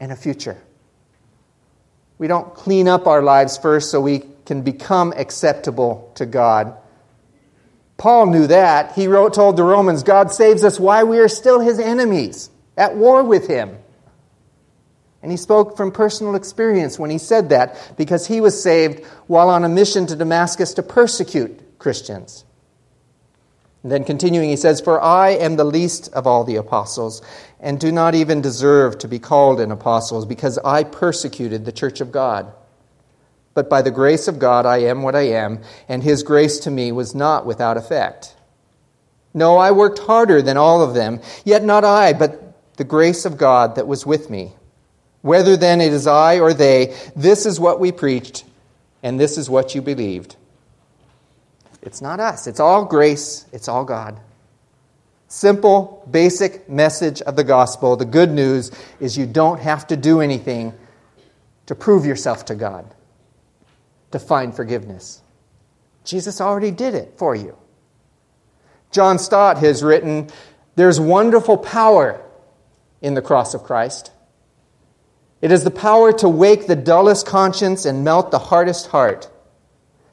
and 0.00 0.10
a 0.10 0.16
future. 0.16 0.56
We 2.16 2.28
don't 2.28 2.54
clean 2.54 2.88
up 2.88 3.06
our 3.06 3.22
lives 3.22 3.58
first 3.58 3.90
so 3.90 4.00
we 4.00 4.22
can 4.46 4.62
become 4.62 5.12
acceptable 5.16 6.12
to 6.16 6.26
God. 6.26 6.76
Paul 7.96 8.26
knew 8.26 8.46
that. 8.48 8.92
He 8.92 9.06
wrote, 9.06 9.34
told 9.34 9.56
the 9.56 9.62
Romans, 9.62 10.02
God 10.02 10.32
saves 10.32 10.64
us 10.64 10.80
while 10.80 11.06
we 11.06 11.18
are 11.18 11.28
still 11.28 11.60
his 11.60 11.78
enemies, 11.78 12.50
at 12.76 12.96
war 12.96 13.22
with 13.22 13.46
him. 13.46 13.78
And 15.22 15.30
he 15.30 15.38
spoke 15.38 15.76
from 15.76 15.90
personal 15.90 16.34
experience 16.34 16.98
when 16.98 17.10
he 17.10 17.18
said 17.18 17.48
that, 17.48 17.94
because 17.96 18.26
he 18.26 18.40
was 18.40 18.62
saved 18.62 19.04
while 19.26 19.48
on 19.48 19.64
a 19.64 19.68
mission 19.68 20.06
to 20.08 20.16
Damascus 20.16 20.74
to 20.74 20.82
persecute 20.82 21.78
Christians. 21.78 22.44
And 23.82 23.92
then 23.92 24.04
continuing, 24.04 24.50
he 24.50 24.56
says, 24.56 24.80
For 24.80 25.00
I 25.00 25.30
am 25.30 25.56
the 25.56 25.64
least 25.64 26.12
of 26.12 26.26
all 26.26 26.44
the 26.44 26.56
apostles, 26.56 27.22
and 27.60 27.78
do 27.78 27.92
not 27.92 28.14
even 28.14 28.42
deserve 28.42 28.98
to 28.98 29.08
be 29.08 29.18
called 29.18 29.60
an 29.60 29.70
apostle, 29.70 30.26
because 30.26 30.58
I 30.58 30.84
persecuted 30.84 31.64
the 31.64 31.72
church 31.72 32.00
of 32.00 32.10
God. 32.10 32.52
But 33.54 33.70
by 33.70 33.82
the 33.82 33.90
grace 33.92 34.26
of 34.26 34.40
God, 34.40 34.66
I 34.66 34.78
am 34.78 35.02
what 35.02 35.14
I 35.14 35.28
am, 35.28 35.60
and 35.88 36.02
his 36.02 36.24
grace 36.24 36.58
to 36.60 36.70
me 36.70 36.90
was 36.90 37.14
not 37.14 37.46
without 37.46 37.76
effect. 37.76 38.34
No, 39.32 39.56
I 39.56 39.70
worked 39.70 40.00
harder 40.00 40.42
than 40.42 40.56
all 40.56 40.82
of 40.82 40.94
them, 40.94 41.20
yet 41.44 41.64
not 41.64 41.84
I, 41.84 42.12
but 42.12 42.76
the 42.76 42.84
grace 42.84 43.24
of 43.24 43.38
God 43.38 43.76
that 43.76 43.86
was 43.86 44.04
with 44.04 44.28
me. 44.28 44.52
Whether 45.22 45.56
then 45.56 45.80
it 45.80 45.92
is 45.92 46.06
I 46.06 46.40
or 46.40 46.52
they, 46.52 46.96
this 47.14 47.46
is 47.46 47.60
what 47.60 47.80
we 47.80 47.92
preached, 47.92 48.44
and 49.02 49.18
this 49.18 49.38
is 49.38 49.48
what 49.48 49.74
you 49.74 49.82
believed. 49.82 50.36
It's 51.80 52.02
not 52.02 52.18
us, 52.18 52.46
it's 52.46 52.60
all 52.60 52.84
grace, 52.84 53.46
it's 53.52 53.68
all 53.68 53.84
God. 53.84 54.18
Simple, 55.28 56.06
basic 56.10 56.68
message 56.68 57.22
of 57.22 57.36
the 57.36 57.44
gospel, 57.44 57.96
the 57.96 58.04
good 58.04 58.30
news, 58.30 58.70
is 59.00 59.16
you 59.16 59.26
don't 59.26 59.60
have 59.60 59.86
to 59.88 59.96
do 59.96 60.20
anything 60.20 60.74
to 61.66 61.74
prove 61.74 62.04
yourself 62.04 62.44
to 62.46 62.54
God 62.54 62.84
to 64.14 64.20
find 64.20 64.54
forgiveness. 64.54 65.20
Jesus 66.04 66.40
already 66.40 66.70
did 66.70 66.94
it 66.94 67.14
for 67.16 67.34
you. 67.34 67.56
John 68.92 69.18
Stott 69.18 69.58
has 69.58 69.82
written 69.82 70.28
There's 70.76 71.00
wonderful 71.00 71.56
power 71.58 72.24
in 73.02 73.14
the 73.14 73.22
cross 73.22 73.54
of 73.54 73.64
Christ. 73.64 74.12
It 75.42 75.50
is 75.50 75.64
the 75.64 75.72
power 75.72 76.12
to 76.12 76.28
wake 76.28 76.68
the 76.68 76.76
dullest 76.76 77.26
conscience 77.26 77.84
and 77.86 78.04
melt 78.04 78.30
the 78.30 78.38
hardest 78.38 78.86
heart, 78.86 79.28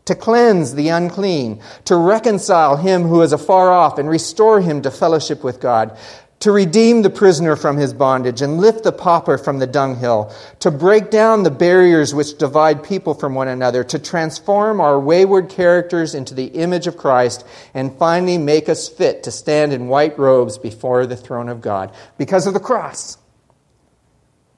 to 0.05 0.15
cleanse 0.15 0.73
the 0.73 0.89
unclean, 0.89 1.61
to 1.85 1.95
reconcile 1.95 2.77
him 2.77 3.03
who 3.03 3.21
is 3.21 3.33
afar 3.33 3.71
off 3.71 3.99
and 3.99 4.09
restore 4.09 4.61
him 4.61 4.81
to 4.81 4.89
fellowship 4.89 5.43
with 5.43 5.61
God, 5.61 5.95
to 6.41 6.51
redeem 6.51 7.03
the 7.03 7.09
prisoner 7.09 7.55
from 7.55 7.77
his 7.77 7.93
bondage 7.93 8.41
and 8.41 8.57
lift 8.57 8.83
the 8.83 8.91
pauper 8.91 9.37
from 9.37 9.59
the 9.59 9.67
dunghill, 9.67 10.33
to 10.59 10.71
break 10.71 11.11
down 11.11 11.43
the 11.43 11.51
barriers 11.51 12.13
which 12.15 12.37
divide 12.37 12.83
people 12.83 13.13
from 13.13 13.35
one 13.35 13.47
another, 13.47 13.83
to 13.83 13.99
transform 13.99 14.81
our 14.81 14.99
wayward 14.99 15.49
characters 15.49 16.15
into 16.15 16.33
the 16.33 16.45
image 16.45 16.87
of 16.87 16.97
Christ, 16.97 17.45
and 17.75 17.95
finally 17.97 18.39
make 18.39 18.69
us 18.69 18.89
fit 18.89 19.23
to 19.23 19.31
stand 19.31 19.71
in 19.71 19.87
white 19.87 20.17
robes 20.17 20.57
before 20.57 21.05
the 21.05 21.15
throne 21.15 21.47
of 21.47 21.61
God 21.61 21.93
because 22.17 22.47
of 22.47 22.55
the 22.55 22.59
cross. 22.59 23.19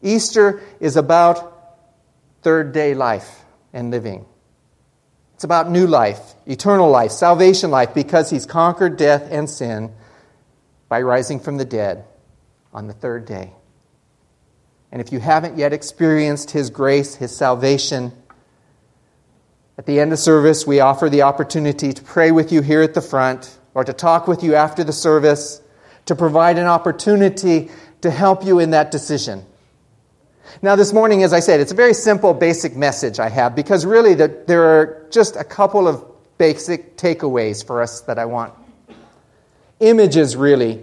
Easter 0.01 0.61
is 0.79 0.95
about 0.95 1.51
third 2.43 2.71
day 2.71 2.93
life 2.93 3.41
and 3.73 3.91
living. 3.91 4.25
It's 5.35 5.43
about 5.43 5.69
new 5.69 5.87
life, 5.87 6.21
eternal 6.45 6.89
life, 6.89 7.11
salvation 7.11 7.71
life, 7.71 7.93
because 7.93 8.29
he's 8.29 8.45
conquered 8.45 8.95
death 8.95 9.27
and 9.29 9.49
sin 9.49 9.91
by 10.93 11.01
rising 11.01 11.39
from 11.39 11.57
the 11.57 11.65
dead 11.65 12.05
on 12.71 12.85
the 12.85 12.93
third 12.93 13.25
day. 13.25 13.51
And 14.91 15.01
if 15.01 15.11
you 15.11 15.19
haven't 15.19 15.57
yet 15.57 15.73
experienced 15.73 16.51
His 16.51 16.69
grace, 16.69 17.15
His 17.15 17.35
salvation, 17.35 18.11
at 19.75 19.87
the 19.87 19.99
end 19.99 20.13
of 20.13 20.19
service, 20.19 20.67
we 20.67 20.81
offer 20.81 21.09
the 21.09 21.23
opportunity 21.23 21.93
to 21.93 22.03
pray 22.03 22.29
with 22.29 22.51
you 22.51 22.61
here 22.61 22.83
at 22.83 22.93
the 22.93 23.01
front 23.01 23.57
or 23.73 23.83
to 23.83 23.91
talk 23.91 24.27
with 24.27 24.43
you 24.43 24.53
after 24.53 24.83
the 24.83 24.93
service 24.93 25.63
to 26.05 26.15
provide 26.15 26.59
an 26.59 26.67
opportunity 26.67 27.71
to 28.01 28.11
help 28.11 28.45
you 28.45 28.59
in 28.59 28.69
that 28.69 28.91
decision. 28.91 29.43
Now, 30.61 30.75
this 30.75 30.93
morning, 30.93 31.23
as 31.23 31.33
I 31.33 31.39
said, 31.39 31.59
it's 31.59 31.71
a 31.71 31.75
very 31.75 31.95
simple, 31.95 32.35
basic 32.35 32.75
message 32.75 33.19
I 33.19 33.29
have 33.29 33.55
because 33.55 33.83
really 33.83 34.13
the, 34.13 34.43
there 34.45 34.63
are 34.63 35.07
just 35.09 35.37
a 35.37 35.43
couple 35.43 35.87
of 35.87 36.05
basic 36.37 36.97
takeaways 36.97 37.65
for 37.65 37.81
us 37.81 38.01
that 38.01 38.19
I 38.19 38.25
want 38.25 38.53
images, 39.79 40.35
really, 40.35 40.81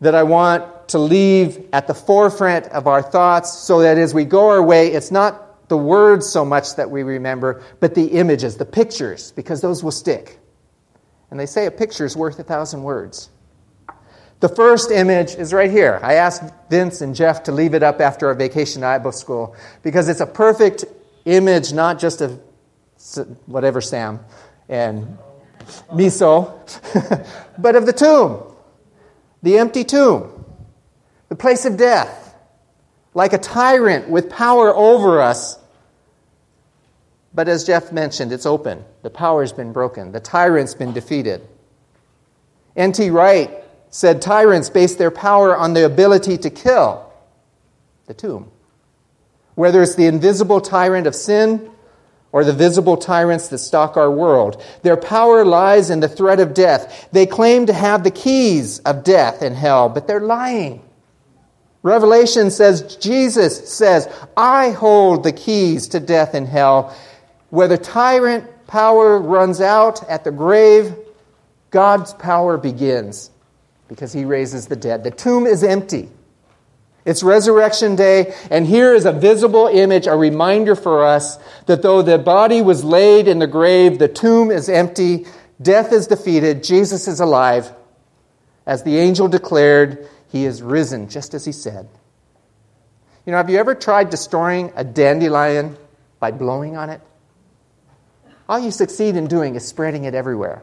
that 0.00 0.14
I 0.14 0.22
want 0.22 0.88
to 0.88 0.98
leave 0.98 1.68
at 1.72 1.86
the 1.86 1.94
forefront 1.94 2.66
of 2.66 2.86
our 2.86 3.02
thoughts 3.02 3.52
so 3.52 3.80
that 3.80 3.98
as 3.98 4.14
we 4.14 4.24
go 4.24 4.50
our 4.50 4.62
way, 4.62 4.88
it's 4.88 5.10
not 5.10 5.68
the 5.68 5.76
words 5.76 6.28
so 6.28 6.44
much 6.44 6.76
that 6.76 6.90
we 6.90 7.02
remember, 7.02 7.62
but 7.80 7.94
the 7.94 8.06
images, 8.06 8.56
the 8.56 8.64
pictures, 8.64 9.32
because 9.32 9.60
those 9.60 9.82
will 9.82 9.90
stick. 9.90 10.38
And 11.30 11.40
they 11.40 11.46
say 11.46 11.66
a 11.66 11.70
picture 11.70 12.04
is 12.04 12.16
worth 12.16 12.38
a 12.38 12.44
thousand 12.44 12.82
words. 12.82 13.30
The 14.38 14.48
first 14.48 14.90
image 14.90 15.34
is 15.34 15.52
right 15.52 15.70
here. 15.70 15.98
I 16.02 16.14
asked 16.14 16.52
Vince 16.70 17.00
and 17.00 17.14
Jeff 17.14 17.42
to 17.44 17.52
leave 17.52 17.74
it 17.74 17.82
up 17.82 18.00
after 18.00 18.28
our 18.28 18.34
vacation 18.34 18.82
to 18.82 18.86
Bible 18.86 19.12
school 19.12 19.56
because 19.82 20.08
it's 20.08 20.20
a 20.20 20.26
perfect 20.26 20.84
image, 21.24 21.72
not 21.72 21.98
just 21.98 22.20
of 22.20 22.40
whatever 23.46 23.80
Sam 23.80 24.20
and 24.68 25.18
miso, 25.92 26.52
but 27.58 27.76
of 27.76 27.86
the 27.86 27.92
tomb, 27.92 28.42
the 29.42 29.58
empty 29.58 29.84
tomb, 29.84 30.44
the 31.28 31.36
place 31.36 31.64
of 31.64 31.76
death, 31.76 32.34
like 33.14 33.32
a 33.32 33.38
tyrant 33.38 34.08
with 34.08 34.30
power 34.30 34.74
over 34.74 35.20
us. 35.20 35.58
But 37.34 37.48
as 37.48 37.64
Jeff 37.64 37.92
mentioned, 37.92 38.32
it's 38.32 38.46
open. 38.46 38.84
The 39.02 39.10
power's 39.10 39.52
been 39.52 39.72
broken, 39.72 40.12
the 40.12 40.20
tyrant's 40.20 40.74
been 40.74 40.92
defeated. 40.92 41.46
N.T. 42.76 43.10
Wright 43.10 43.50
said 43.90 44.20
tyrants 44.20 44.68
base 44.68 44.96
their 44.96 45.10
power 45.10 45.56
on 45.56 45.72
the 45.72 45.86
ability 45.86 46.36
to 46.38 46.50
kill 46.50 47.10
the 48.06 48.14
tomb. 48.14 48.50
Whether 49.54 49.82
it's 49.82 49.94
the 49.94 50.06
invisible 50.06 50.60
tyrant 50.60 51.06
of 51.06 51.14
sin 51.14 51.70
or 52.32 52.44
the 52.44 52.52
visible 52.52 52.96
tyrants 52.96 53.48
that 53.48 53.58
stalk 53.58 53.96
our 53.96 54.10
world, 54.10 54.62
their 54.82 54.96
power 54.96 55.44
lies 55.44 55.90
in 55.90 56.00
the 56.00 56.08
threat 56.08 56.40
of 56.40 56.54
death. 56.54 57.08
They 57.12 57.26
claim 57.26 57.66
to 57.66 57.72
have 57.72 58.04
the 58.04 58.10
keys 58.10 58.80
of 58.80 59.04
death 59.04 59.42
and 59.42 59.56
hell, 59.56 59.88
but 59.88 60.06
they're 60.06 60.20
lying. 60.20 60.82
Revelation 61.82 62.50
says, 62.50 62.96
Jesus 62.96 63.72
says, 63.72 64.08
I 64.36 64.70
hold 64.70 65.22
the 65.22 65.32
keys 65.32 65.88
to 65.88 66.00
death 66.00 66.34
and 66.34 66.46
hell. 66.46 66.96
Where 67.50 67.68
the 67.68 67.78
tyrant 67.78 68.66
power 68.66 69.20
runs 69.20 69.60
out 69.60 70.02
at 70.10 70.24
the 70.24 70.32
grave, 70.32 70.96
God's 71.70 72.12
power 72.14 72.58
begins 72.58 73.30
because 73.88 74.12
he 74.12 74.24
raises 74.24 74.66
the 74.66 74.76
dead. 74.76 75.04
The 75.04 75.12
tomb 75.12 75.46
is 75.46 75.62
empty. 75.62 76.08
It's 77.06 77.22
resurrection 77.22 77.94
day, 77.94 78.34
and 78.50 78.66
here 78.66 78.92
is 78.92 79.04
a 79.06 79.12
visible 79.12 79.68
image, 79.68 80.08
a 80.08 80.16
reminder 80.16 80.74
for 80.74 81.04
us 81.04 81.38
that 81.66 81.80
though 81.80 82.02
the 82.02 82.18
body 82.18 82.60
was 82.60 82.82
laid 82.82 83.28
in 83.28 83.38
the 83.38 83.46
grave, 83.46 84.00
the 84.00 84.08
tomb 84.08 84.50
is 84.50 84.68
empty, 84.68 85.26
death 85.62 85.92
is 85.92 86.08
defeated, 86.08 86.64
Jesus 86.64 87.06
is 87.06 87.20
alive. 87.20 87.72
As 88.66 88.82
the 88.82 88.98
angel 88.98 89.28
declared, 89.28 90.08
he 90.32 90.44
is 90.44 90.62
risen, 90.62 91.08
just 91.08 91.32
as 91.32 91.44
he 91.44 91.52
said. 91.52 91.88
You 93.24 93.30
know, 93.30 93.36
have 93.36 93.50
you 93.50 93.58
ever 93.58 93.76
tried 93.76 94.10
destroying 94.10 94.72
a 94.74 94.82
dandelion 94.82 95.76
by 96.18 96.32
blowing 96.32 96.76
on 96.76 96.90
it? 96.90 97.00
All 98.48 98.58
you 98.58 98.72
succeed 98.72 99.14
in 99.14 99.28
doing 99.28 99.54
is 99.54 99.64
spreading 99.64 100.04
it 100.04 100.14
everywhere. 100.16 100.62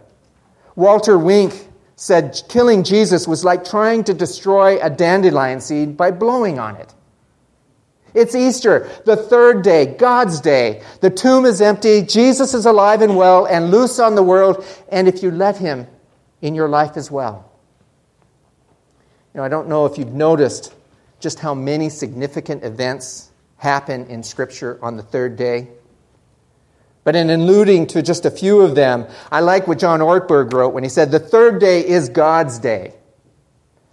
Walter 0.76 1.18
Wink 1.18 1.70
said 1.96 2.42
killing 2.50 2.84
Jesus 2.84 3.28
was 3.28 3.44
like 3.44 3.64
trying 3.64 4.04
to 4.06 4.14
destroy 4.14 4.82
a 4.82 4.90
dandelion 4.90 5.62
seed 5.62 5.96
by 5.96 6.12
blowing 6.12 6.60
on 6.60 6.76
it. 6.78 6.94
It's 8.14 8.36
Easter, 8.36 8.90
the 9.06 9.16
third 9.16 9.64
day, 9.64 9.86
God's 9.86 10.40
day. 10.40 10.84
The 11.02 11.10
tomb 11.10 11.46
is 11.46 11.62
empty, 11.62 12.04
Jesus 12.04 12.54
is 12.54 12.66
alive 12.66 13.02
and 13.02 13.16
well 13.18 13.46
and 13.46 13.72
loose 13.72 14.00
on 14.00 14.16
the 14.16 14.24
world, 14.24 14.64
and 14.90 15.08
if 15.08 15.24
you 15.24 15.32
let 15.32 15.58
him 15.58 15.88
in 16.42 16.54
your 16.54 16.68
life 16.68 16.96
as 16.96 17.10
well. 17.10 17.50
You 19.34 19.40
know, 19.40 19.44
I 19.44 19.50
don't 19.50 19.68
know 19.68 19.86
if 19.86 19.98
you've 19.98 20.14
noticed 20.14 20.74
just 21.20 21.40
how 21.40 21.56
many 21.56 21.90
significant 21.90 22.64
events 22.64 23.32
happen 23.58 24.06
in 24.08 24.22
Scripture 24.22 24.78
on 24.82 24.98
the 24.98 25.04
third 25.04 25.38
day. 25.38 25.70
But 27.04 27.16
in 27.16 27.30
alluding 27.30 27.88
to 27.88 28.02
just 28.02 28.26
a 28.26 28.32
few 28.32 28.62
of 28.62 28.76
them, 28.76 29.06
I 29.32 29.42
like 29.42 29.68
what 29.68 29.80
John 29.80 30.00
Ortberg 30.00 30.54
wrote 30.54 30.74
when 30.74 30.84
he 30.84 30.90
said, 30.90 31.12
The 31.12 31.20
third 31.20 31.60
day 31.60 31.86
is 31.86 32.10
God's 32.10 32.60
day. 32.60 32.94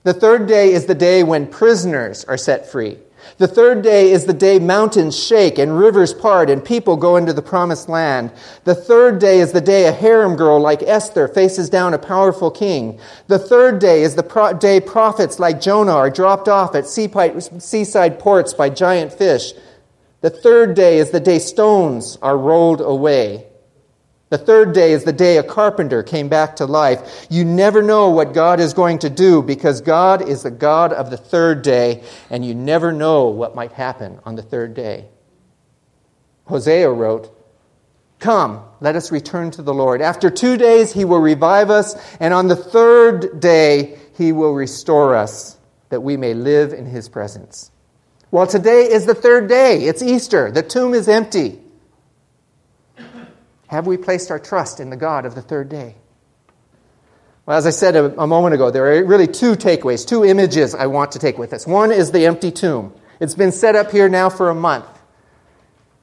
The 0.02 0.14
third 0.14 0.46
day 0.46 0.72
is 0.72 0.86
the 0.86 0.94
day 0.94 1.22
when 1.22 1.46
prisoners 1.46 2.24
are 2.24 2.38
set 2.38 2.70
free. 2.70 2.98
The 3.38 3.48
third 3.48 3.82
day 3.82 4.12
is 4.12 4.24
the 4.24 4.32
day 4.32 4.58
mountains 4.58 5.18
shake 5.18 5.58
and 5.58 5.78
rivers 5.78 6.14
part 6.14 6.48
and 6.48 6.64
people 6.64 6.96
go 6.96 7.16
into 7.16 7.32
the 7.32 7.42
promised 7.42 7.88
land. 7.88 8.32
The 8.64 8.74
third 8.74 9.18
day 9.18 9.40
is 9.40 9.52
the 9.52 9.60
day 9.60 9.86
a 9.86 9.92
harem 9.92 10.36
girl 10.36 10.58
like 10.58 10.82
Esther 10.82 11.28
faces 11.28 11.68
down 11.68 11.92
a 11.92 11.98
powerful 11.98 12.50
king. 12.50 12.98
The 13.26 13.38
third 13.38 13.78
day 13.78 14.02
is 14.02 14.14
the 14.14 14.22
pro- 14.22 14.54
day 14.54 14.80
prophets 14.80 15.38
like 15.38 15.60
Jonah 15.60 15.96
are 15.96 16.10
dropped 16.10 16.48
off 16.48 16.74
at 16.74 16.86
seaside 16.86 18.18
ports 18.18 18.54
by 18.54 18.70
giant 18.70 19.12
fish. 19.12 19.52
The 20.20 20.30
third 20.30 20.74
day 20.74 20.98
is 20.98 21.10
the 21.10 21.20
day 21.20 21.38
stones 21.38 22.18
are 22.20 22.36
rolled 22.36 22.80
away. 22.80 23.46
The 24.28 24.38
third 24.38 24.74
day 24.74 24.92
is 24.92 25.02
the 25.02 25.12
day 25.12 25.38
a 25.38 25.42
carpenter 25.42 26.04
came 26.04 26.28
back 26.28 26.56
to 26.56 26.66
life. 26.66 27.26
You 27.30 27.44
never 27.44 27.82
know 27.82 28.10
what 28.10 28.32
God 28.32 28.60
is 28.60 28.74
going 28.74 29.00
to 29.00 29.10
do 29.10 29.42
because 29.42 29.80
God 29.80 30.28
is 30.28 30.44
the 30.44 30.52
God 30.52 30.92
of 30.92 31.10
the 31.10 31.16
third 31.16 31.62
day, 31.62 32.04
and 32.30 32.44
you 32.44 32.54
never 32.54 32.92
know 32.92 33.26
what 33.26 33.56
might 33.56 33.72
happen 33.72 34.20
on 34.24 34.36
the 34.36 34.42
third 34.42 34.74
day. 34.74 35.06
Hosea 36.44 36.90
wrote, 36.90 37.36
Come, 38.20 38.62
let 38.80 38.94
us 38.94 39.10
return 39.10 39.50
to 39.52 39.62
the 39.62 39.74
Lord. 39.74 40.02
After 40.02 40.30
two 40.30 40.56
days, 40.56 40.92
he 40.92 41.04
will 41.04 41.20
revive 41.20 41.70
us, 41.70 41.96
and 42.20 42.34
on 42.34 42.46
the 42.46 42.56
third 42.56 43.40
day, 43.40 43.98
he 44.16 44.30
will 44.30 44.52
restore 44.52 45.16
us, 45.16 45.58
that 45.88 46.02
we 46.02 46.16
may 46.16 46.34
live 46.34 46.72
in 46.72 46.86
his 46.86 47.08
presence. 47.08 47.72
Well, 48.30 48.46
today 48.46 48.82
is 48.84 49.06
the 49.06 49.14
third 49.14 49.48
day. 49.48 49.84
It's 49.84 50.02
Easter. 50.02 50.52
The 50.52 50.62
tomb 50.62 50.94
is 50.94 51.08
empty. 51.08 51.58
Have 53.66 53.86
we 53.86 53.96
placed 53.96 54.30
our 54.30 54.38
trust 54.38 54.78
in 54.78 54.90
the 54.90 54.96
God 54.96 55.26
of 55.26 55.34
the 55.34 55.42
third 55.42 55.68
day? 55.68 55.96
Well, 57.44 57.56
as 57.56 57.66
I 57.66 57.70
said 57.70 57.96
a, 57.96 58.20
a, 58.20 58.26
moment 58.26 58.54
ago, 58.54 58.70
there 58.70 58.92
are 58.92 59.04
really 59.04 59.26
two 59.26 59.54
takeaways, 59.54 60.06
two 60.06 60.24
images 60.24 60.74
I 60.74 60.86
want 60.86 61.12
to 61.12 61.18
take 61.18 61.38
with 61.38 61.52
us. 61.52 61.66
One 61.66 61.90
is 61.90 62.12
the 62.12 62.26
empty 62.26 62.52
tomb. 62.52 62.92
It's 63.18 63.34
been 63.34 63.50
set 63.50 63.74
up 63.74 63.90
here 63.90 64.08
now 64.08 64.30
for 64.30 64.50
a 64.50 64.54
month. 64.54 64.86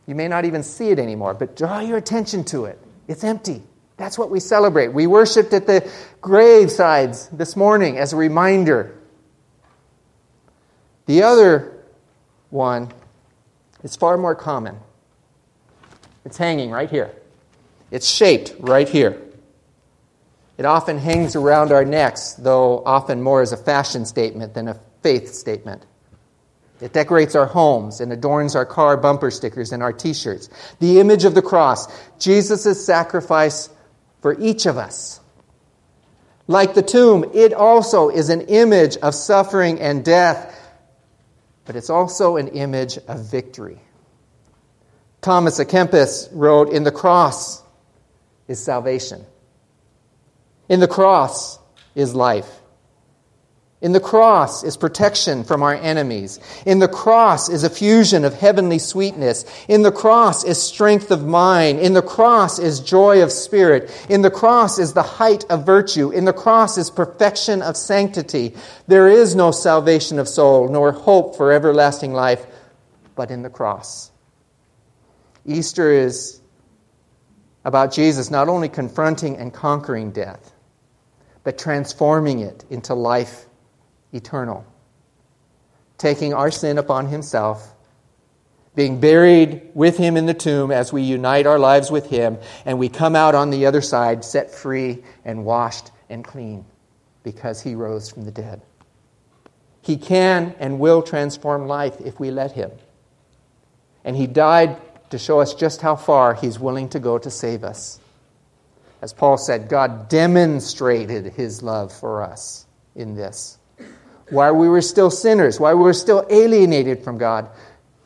You 0.06 0.16
may 0.16 0.28
not 0.28 0.46
even 0.46 0.64
see 0.64 0.90
it 0.90 1.00
anymore, 1.00 1.34
but 1.34 1.56
draw 1.56 1.80
your 1.80 1.98
attention 1.98 2.44
to 2.46 2.66
it. 2.66 2.80
It's 3.08 3.24
empty. 3.24 3.64
That's 3.96 4.18
what 4.18 4.30
we 4.30 4.40
celebrate. 4.40 4.90
We 4.90 5.08
worshiped 5.08 5.54
at 5.54 5.68
the 5.68 5.90
gravesides 6.22 7.36
this 7.38 7.56
morning 7.56 7.98
as 7.98 8.14
a 8.14 8.18
reminder. 8.18 8.98
The 11.06 11.24
other 11.24 11.77
one 12.50 12.92
is 13.84 13.96
far 13.96 14.18
more 14.18 14.36
common. 14.36 14.78
It's 16.26 16.38
hanging 16.38 16.72
right 16.72 16.90
here. 16.90 17.12
It's 17.92 18.08
shaped 18.08 18.54
right 18.60 18.88
here. 18.88 19.22
It 20.58 20.66
often 20.66 20.98
hangs 20.98 21.36
around 21.36 21.72
our 21.72 21.86
necks, 21.86 22.34
though 22.34 22.84
often 22.86 23.22
more 23.22 23.42
as 23.42 23.52
a 23.52 23.58
fashion 23.58 24.06
statement 24.06 24.54
than 24.54 24.68
a 24.68 24.80
faith 25.04 25.34
statement. 25.34 25.86
It 26.82 26.94
decorates 26.94 27.36
our 27.36 27.46
homes 27.46 28.02
and 28.02 28.12
adorns 28.12 28.56
our 28.56 28.66
car 28.66 28.98
bumper 28.98 29.32
stickers 29.32 29.72
and 29.72 29.82
our 29.82 29.94
t 29.94 30.14
shirts. 30.14 30.50
The 30.80 31.00
image 31.00 31.26
of 31.26 31.34
the 31.34 31.42
cross, 31.42 31.88
Jesus' 32.20 32.86
sacrifice 32.86 33.70
for 34.22 34.40
each 34.40 34.66
of 34.66 34.78
us. 34.78 35.20
Like 36.48 36.74
the 36.74 36.82
tomb, 36.82 37.30
it 37.34 37.54
also 37.54 38.10
is 38.10 38.30
an 38.30 38.42
image 38.42 38.98
of 38.98 39.16
suffering 39.16 39.80
and 39.80 40.04
death 40.04 40.57
but 41.68 41.76
it's 41.76 41.90
also 41.90 42.38
an 42.38 42.48
image 42.48 42.98
of 43.10 43.30
victory. 43.30 43.78
Thomas 45.22 45.60
à 45.60 45.66
Kempis 45.66 46.30
wrote, 46.32 46.70
In 46.70 46.84
the 46.84 46.92
cross 46.92 47.62
is 48.48 48.64
salvation. 48.64 49.26
In 50.70 50.80
the 50.80 50.88
cross 50.88 51.60
is 51.94 52.16
life. 52.16 52.57
In 53.80 53.92
the 53.92 54.00
cross 54.00 54.64
is 54.64 54.76
protection 54.76 55.44
from 55.44 55.62
our 55.62 55.76
enemies. 55.76 56.40
In 56.66 56.80
the 56.80 56.88
cross 56.88 57.48
is 57.48 57.64
a 57.64 57.70
fusion 57.70 58.26
of 58.26 58.34
heavenly 58.34 58.80
sweetness. 58.80 59.46
In 59.68 59.84
the 59.84 59.92
cross 59.92 60.44
is 60.44 60.60
strength 60.62 61.12
of 61.12 61.24
mind. 61.24 61.80
In 61.80 61.94
the 61.94 62.02
cross 62.02 62.58
is 62.58 62.80
joy 62.80 63.22
of 63.22 63.32
spirit. 63.32 63.92
In 64.10 64.24
the 64.24 64.32
cross 64.32 64.80
is 64.80 64.94
the 64.94 65.04
height 65.04 65.46
of 65.52 65.64
virtue. 65.64 66.10
In 66.10 66.26
the 66.26 66.34
cross 66.34 66.80
is 66.80 66.90
perfection 66.90 67.62
of 67.62 67.78
sanctity. 67.78 68.56
There 68.88 69.08
is 69.08 69.36
no 69.36 69.52
salvation 69.52 70.18
of 70.18 70.28
soul, 70.28 70.70
nor 70.70 70.92
hope 70.92 71.36
for 71.36 71.52
everlasting 71.52 72.14
life, 72.14 72.48
but 73.16 73.30
in 73.30 73.44
the 73.44 73.50
cross. 73.50 74.12
Easter 75.46 75.92
is 75.92 76.42
about 77.64 77.94
Jesus 77.94 78.32
not 78.32 78.50
only 78.50 78.70
confronting 78.70 79.38
and 79.38 79.54
conquering 79.54 80.10
death, 80.10 80.52
but 81.44 81.60
transforming 81.60 82.40
it 82.40 82.66
into 82.72 82.96
life 82.96 83.48
eternal, 84.14 84.66
taking 85.98 86.34
our 86.34 86.52
sin 86.52 86.78
upon 86.78 87.08
himself, 87.08 87.74
being 88.76 89.00
buried 89.00 89.70
with 89.74 89.98
him 89.98 90.18
in 90.18 90.26
the 90.26 90.34
tomb 90.34 90.72
as 90.72 90.94
we 90.94 91.02
unite 91.02 91.48
our 91.48 91.60
lives 91.60 91.90
with 91.90 92.08
him, 92.10 92.38
and 92.66 92.78
we 92.78 92.90
come 92.90 93.16
out 93.16 93.36
on 93.36 93.50
the 93.50 93.66
other 93.66 93.82
side 93.82 94.24
set 94.24 94.52
free 94.52 95.04
and 95.26 95.46
washed 95.46 95.92
and 96.10 96.24
clean 96.24 96.66
because 97.24 97.62
he 97.62 97.76
rose 97.76 98.10
from 98.10 98.26
the 98.26 98.32
dead. 98.32 98.62
He 99.88 99.96
can 99.96 100.54
and 100.60 100.80
will 100.80 101.02
transform 101.02 101.66
life 101.66 102.02
if 102.02 102.20
we 102.20 102.30
let 102.30 102.52
Him. 102.52 102.72
And 104.04 104.18
He 104.18 104.28
died 104.28 104.76
to 105.12 105.18
show 105.18 105.40
us 105.40 105.54
just 105.54 105.80
how 105.80 105.96
far 105.96 106.34
He's 106.34 106.60
willing 106.60 106.90
to 106.90 107.00
go 107.00 107.18
to 107.18 107.32
save 107.32 107.64
us. 107.64 107.98
As 109.02 109.14
Paul 109.14 109.38
said, 109.38 109.70
God 109.70 110.10
demonstrated 110.10 111.28
His 111.28 111.64
love 111.64 111.94
for 111.94 112.22
us 112.22 112.66
in 112.96 113.16
this. 113.16 113.57
While 114.30 114.56
we 114.56 114.68
were 114.68 114.82
still 114.82 115.10
sinners, 115.10 115.60
while 115.60 115.76
we 115.78 115.84
were 115.84 115.94
still 115.94 116.26
alienated 116.30 117.04
from 117.04 117.18
God, 117.18 117.50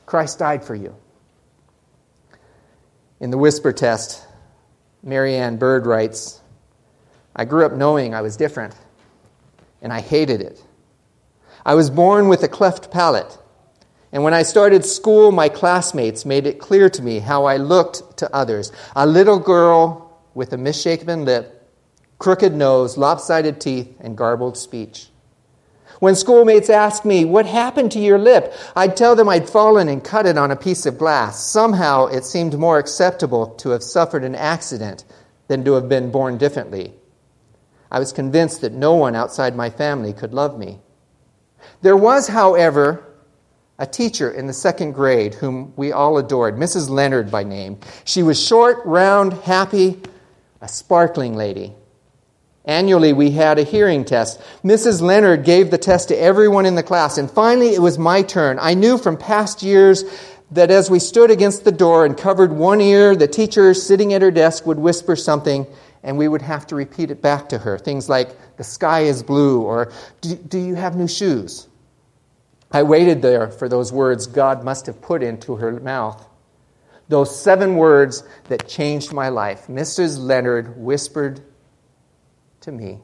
Christ 0.05 0.39
died 0.39 0.63
for 0.63 0.75
you. 0.75 0.95
In 3.19 3.31
the 3.31 3.37
whisper 3.37 3.71
test, 3.71 4.25
Mary 5.03 5.35
Ann 5.35 5.57
Bird 5.57 5.85
writes 5.85 6.41
I 7.35 7.45
grew 7.45 7.65
up 7.65 7.71
knowing 7.71 8.13
I 8.13 8.21
was 8.21 8.35
different, 8.35 8.75
and 9.81 9.93
I 9.93 10.01
hated 10.01 10.41
it. 10.41 10.61
I 11.65 11.75
was 11.75 11.89
born 11.89 12.27
with 12.27 12.43
a 12.43 12.47
cleft 12.47 12.91
palate, 12.91 13.37
and 14.11 14.23
when 14.23 14.33
I 14.33 14.43
started 14.43 14.83
school, 14.83 15.31
my 15.31 15.47
classmates 15.47 16.25
made 16.25 16.45
it 16.45 16.59
clear 16.59 16.89
to 16.89 17.01
me 17.01 17.19
how 17.19 17.45
I 17.45 17.57
looked 17.57 18.17
to 18.17 18.35
others. 18.35 18.71
A 18.95 19.07
little 19.07 19.39
girl 19.39 20.19
with 20.33 20.51
a 20.53 20.57
misshapen 20.57 21.23
lip, 21.23 21.69
crooked 22.19 22.53
nose, 22.53 22.97
lopsided 22.97 23.61
teeth, 23.61 23.95
and 24.01 24.17
garbled 24.17 24.57
speech. 24.57 25.10
When 26.01 26.15
schoolmates 26.15 26.71
asked 26.71 27.05
me, 27.05 27.25
What 27.25 27.45
happened 27.45 27.91
to 27.91 27.99
your 27.99 28.17
lip? 28.17 28.55
I'd 28.75 28.97
tell 28.97 29.15
them 29.15 29.29
I'd 29.29 29.47
fallen 29.47 29.87
and 29.87 30.03
cut 30.03 30.25
it 30.25 30.35
on 30.35 30.49
a 30.49 30.55
piece 30.55 30.87
of 30.87 30.97
glass. 30.97 31.45
Somehow 31.45 32.07
it 32.07 32.25
seemed 32.25 32.57
more 32.57 32.79
acceptable 32.79 33.51
to 33.57 33.69
have 33.69 33.83
suffered 33.83 34.23
an 34.23 34.33
accident 34.33 35.03
than 35.47 35.63
to 35.63 35.73
have 35.73 35.87
been 35.87 36.09
born 36.09 36.39
differently. 36.39 36.95
I 37.91 37.99
was 37.99 38.11
convinced 38.11 38.61
that 38.61 38.73
no 38.73 38.95
one 38.95 39.15
outside 39.15 39.55
my 39.55 39.69
family 39.69 40.11
could 40.11 40.33
love 40.33 40.57
me. 40.57 40.79
There 41.83 41.95
was, 41.95 42.29
however, 42.29 43.05
a 43.77 43.85
teacher 43.85 44.31
in 44.31 44.47
the 44.47 44.53
second 44.53 44.93
grade 44.93 45.35
whom 45.35 45.71
we 45.75 45.91
all 45.91 46.17
adored, 46.17 46.55
Mrs. 46.55 46.89
Leonard 46.89 47.29
by 47.29 47.43
name. 47.43 47.79
She 48.05 48.23
was 48.23 48.43
short, 48.43 48.83
round, 48.85 49.33
happy, 49.33 50.01
a 50.61 50.67
sparkling 50.67 51.35
lady. 51.35 51.75
Annually, 52.65 53.11
we 53.13 53.31
had 53.31 53.57
a 53.57 53.63
hearing 53.63 54.05
test. 54.05 54.39
Mrs. 54.63 55.01
Leonard 55.01 55.43
gave 55.43 55.71
the 55.71 55.79
test 55.79 56.09
to 56.09 56.15
everyone 56.15 56.65
in 56.65 56.75
the 56.75 56.83
class, 56.83 57.17
and 57.17 57.29
finally 57.29 57.73
it 57.73 57.81
was 57.81 57.97
my 57.97 58.21
turn. 58.21 58.59
I 58.61 58.75
knew 58.75 58.97
from 58.97 59.17
past 59.17 59.63
years 59.63 60.03
that 60.51 60.69
as 60.69 60.89
we 60.89 60.99
stood 60.99 61.31
against 61.31 61.63
the 61.63 61.71
door 61.71 62.05
and 62.05 62.15
covered 62.15 62.51
one 62.51 62.79
ear, 62.79 63.15
the 63.15 63.27
teacher 63.27 63.73
sitting 63.73 64.13
at 64.13 64.21
her 64.21 64.29
desk 64.29 64.65
would 64.67 64.77
whisper 64.77 65.15
something, 65.15 65.65
and 66.03 66.17
we 66.17 66.27
would 66.27 66.41
have 66.43 66.67
to 66.67 66.75
repeat 66.75 67.09
it 67.09 67.21
back 67.21 67.49
to 67.49 67.57
her. 67.57 67.79
Things 67.79 68.07
like, 68.07 68.57
the 68.57 68.63
sky 68.63 69.01
is 69.01 69.23
blue, 69.23 69.61
or 69.61 69.91
do, 70.19 70.35
do 70.35 70.59
you 70.59 70.75
have 70.75 70.95
new 70.95 71.07
shoes? 71.07 71.67
I 72.71 72.83
waited 72.83 73.21
there 73.21 73.47
for 73.47 73.67
those 73.67 73.91
words 73.91 74.27
God 74.27 74.63
must 74.63 74.85
have 74.85 75.01
put 75.01 75.23
into 75.23 75.55
her 75.55 75.79
mouth. 75.79 76.27
Those 77.09 77.37
seven 77.37 77.75
words 77.75 78.23
that 78.45 78.67
changed 78.67 79.11
my 79.11 79.29
life. 79.29 79.67
Mrs. 79.67 80.19
Leonard 80.19 80.77
whispered 80.77 81.41
to 82.61 82.71
me, 82.71 82.99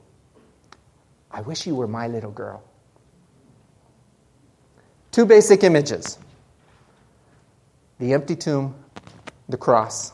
I 1.29 1.41
wish 1.41 1.67
you 1.67 1.75
were 1.75 1.87
my 1.87 2.07
little 2.07 2.31
girl. 2.31 2.63
Two 5.11 5.25
basic 5.25 5.63
images 5.63 6.17
the 7.99 8.13
empty 8.13 8.35
tomb, 8.35 8.75
the 9.49 9.57
cross. 9.57 10.13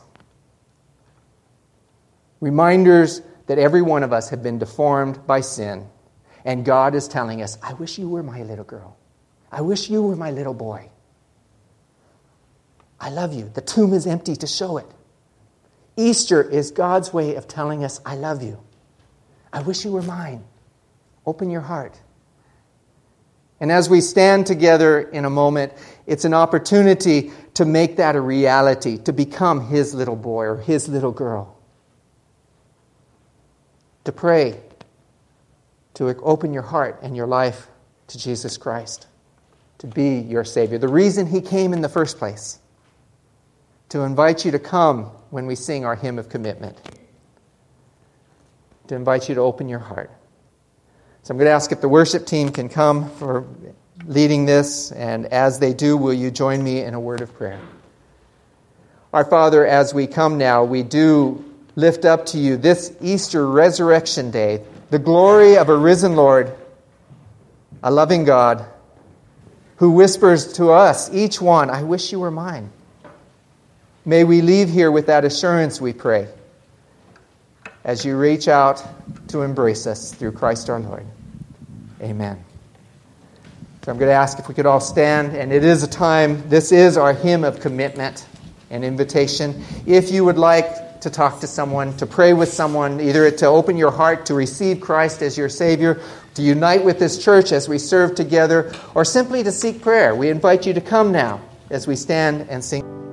Reminders 2.40 3.20
that 3.46 3.58
every 3.58 3.82
one 3.82 4.02
of 4.02 4.12
us 4.12 4.30
have 4.30 4.42
been 4.42 4.58
deformed 4.58 5.26
by 5.26 5.40
sin, 5.40 5.86
and 6.44 6.64
God 6.64 6.94
is 6.94 7.08
telling 7.08 7.42
us, 7.42 7.58
I 7.62 7.74
wish 7.74 7.98
you 7.98 8.08
were 8.08 8.22
my 8.22 8.42
little 8.42 8.64
girl. 8.64 8.96
I 9.52 9.60
wish 9.60 9.90
you 9.90 10.02
were 10.02 10.16
my 10.16 10.30
little 10.30 10.54
boy. 10.54 10.90
I 12.98 13.10
love 13.10 13.34
you. 13.34 13.50
The 13.52 13.60
tomb 13.60 13.92
is 13.92 14.06
empty 14.06 14.34
to 14.36 14.46
show 14.46 14.78
it. 14.78 14.86
Easter 15.96 16.42
is 16.42 16.70
God's 16.70 17.12
way 17.12 17.34
of 17.34 17.46
telling 17.46 17.84
us, 17.84 18.00
I 18.04 18.16
love 18.16 18.42
you. 18.42 18.58
I 19.54 19.62
wish 19.62 19.84
you 19.84 19.92
were 19.92 20.02
mine. 20.02 20.44
Open 21.24 21.48
your 21.48 21.60
heart. 21.60 21.98
And 23.60 23.70
as 23.70 23.88
we 23.88 24.00
stand 24.00 24.48
together 24.48 25.00
in 25.00 25.24
a 25.24 25.30
moment, 25.30 25.72
it's 26.06 26.24
an 26.24 26.34
opportunity 26.34 27.30
to 27.54 27.64
make 27.64 27.96
that 27.96 28.16
a 28.16 28.20
reality, 28.20 28.98
to 28.98 29.12
become 29.12 29.68
his 29.68 29.94
little 29.94 30.16
boy 30.16 30.46
or 30.46 30.56
his 30.56 30.88
little 30.88 31.12
girl. 31.12 31.56
To 34.02 34.12
pray, 34.12 34.60
to 35.94 36.08
open 36.22 36.52
your 36.52 36.64
heart 36.64 36.98
and 37.02 37.16
your 37.16 37.28
life 37.28 37.68
to 38.08 38.18
Jesus 38.18 38.56
Christ, 38.56 39.06
to 39.78 39.86
be 39.86 40.18
your 40.18 40.44
Savior. 40.44 40.78
The 40.78 40.88
reason 40.88 41.28
he 41.28 41.40
came 41.40 41.72
in 41.72 41.80
the 41.80 41.88
first 41.88 42.18
place, 42.18 42.58
to 43.90 44.00
invite 44.00 44.44
you 44.44 44.50
to 44.50 44.58
come 44.58 45.04
when 45.30 45.46
we 45.46 45.54
sing 45.54 45.84
our 45.84 45.94
hymn 45.94 46.18
of 46.18 46.28
commitment 46.28 46.76
to 48.88 48.94
invite 48.94 49.28
you 49.28 49.34
to 49.36 49.40
open 49.40 49.68
your 49.68 49.78
heart. 49.78 50.10
So 51.22 51.32
I'm 51.32 51.38
going 51.38 51.46
to 51.46 51.52
ask 51.52 51.72
if 51.72 51.80
the 51.80 51.88
worship 51.88 52.26
team 52.26 52.50
can 52.50 52.68
come 52.68 53.08
for 53.12 53.46
leading 54.06 54.44
this, 54.44 54.92
and 54.92 55.26
as 55.26 55.58
they 55.58 55.72
do, 55.72 55.96
will 55.96 56.12
you 56.12 56.30
join 56.30 56.62
me 56.62 56.82
in 56.82 56.92
a 56.92 57.00
word 57.00 57.22
of 57.22 57.34
prayer? 57.34 57.60
Our 59.12 59.24
Father, 59.24 59.66
as 59.66 59.94
we 59.94 60.06
come 60.06 60.36
now, 60.36 60.64
we 60.64 60.82
do 60.82 61.44
lift 61.76 62.04
up 62.04 62.26
to 62.26 62.38
you 62.38 62.56
this 62.56 62.94
Easter 63.00 63.46
resurrection 63.46 64.30
day, 64.30 64.62
the 64.90 64.98
glory 64.98 65.56
of 65.56 65.68
a 65.70 65.76
risen 65.76 66.14
Lord, 66.14 66.54
a 67.82 67.90
loving 67.90 68.24
God, 68.24 68.66
who 69.76 69.92
whispers 69.92 70.52
to 70.54 70.72
us, 70.72 71.12
each 71.12 71.40
one, 71.40 71.70
I 71.70 71.82
wish 71.84 72.12
you 72.12 72.20
were 72.20 72.30
mine. 72.30 72.70
May 74.04 74.24
we 74.24 74.42
leave 74.42 74.68
here 74.68 74.90
with 74.90 75.06
that 75.06 75.24
assurance, 75.24 75.80
we 75.80 75.92
pray 75.94 76.28
as 77.84 78.04
you 78.04 78.16
reach 78.16 78.48
out 78.48 78.82
to 79.28 79.42
embrace 79.42 79.86
us 79.86 80.12
through 80.12 80.32
Christ 80.32 80.70
our 80.70 80.80
Lord. 80.80 81.06
Amen. 82.00 82.42
So 83.82 83.92
I'm 83.92 83.98
going 83.98 84.08
to 84.08 84.14
ask 84.14 84.38
if 84.38 84.48
we 84.48 84.54
could 84.54 84.66
all 84.66 84.80
stand, 84.80 85.36
and 85.36 85.52
it 85.52 85.62
is 85.62 85.82
a 85.82 85.86
time, 85.86 86.48
this 86.48 86.72
is 86.72 86.96
our 86.96 87.12
hymn 87.12 87.44
of 87.44 87.60
commitment 87.60 88.26
and 88.70 88.82
invitation. 88.82 89.62
If 89.86 90.10
you 90.10 90.24
would 90.24 90.38
like 90.38 91.02
to 91.02 91.10
talk 91.10 91.40
to 91.40 91.46
someone, 91.46 91.94
to 91.98 92.06
pray 92.06 92.32
with 92.32 92.50
someone, 92.50 92.98
either 92.98 93.30
to 93.30 93.46
open 93.46 93.76
your 93.76 93.90
heart 93.90 94.24
to 94.26 94.34
receive 94.34 94.80
Christ 94.80 95.20
as 95.20 95.36
your 95.36 95.50
Savior, 95.50 96.00
to 96.34 96.42
unite 96.42 96.82
with 96.82 96.98
this 96.98 97.22
church 97.22 97.52
as 97.52 97.68
we 97.68 97.78
serve 97.78 98.14
together, 98.14 98.72
or 98.94 99.04
simply 99.04 99.42
to 99.42 99.52
seek 99.52 99.82
prayer, 99.82 100.14
we 100.14 100.30
invite 100.30 100.64
you 100.66 100.72
to 100.72 100.80
come 100.80 101.12
now 101.12 101.42
as 101.68 101.86
we 101.86 101.94
stand 101.94 102.46
and 102.48 102.64
sing. 102.64 103.03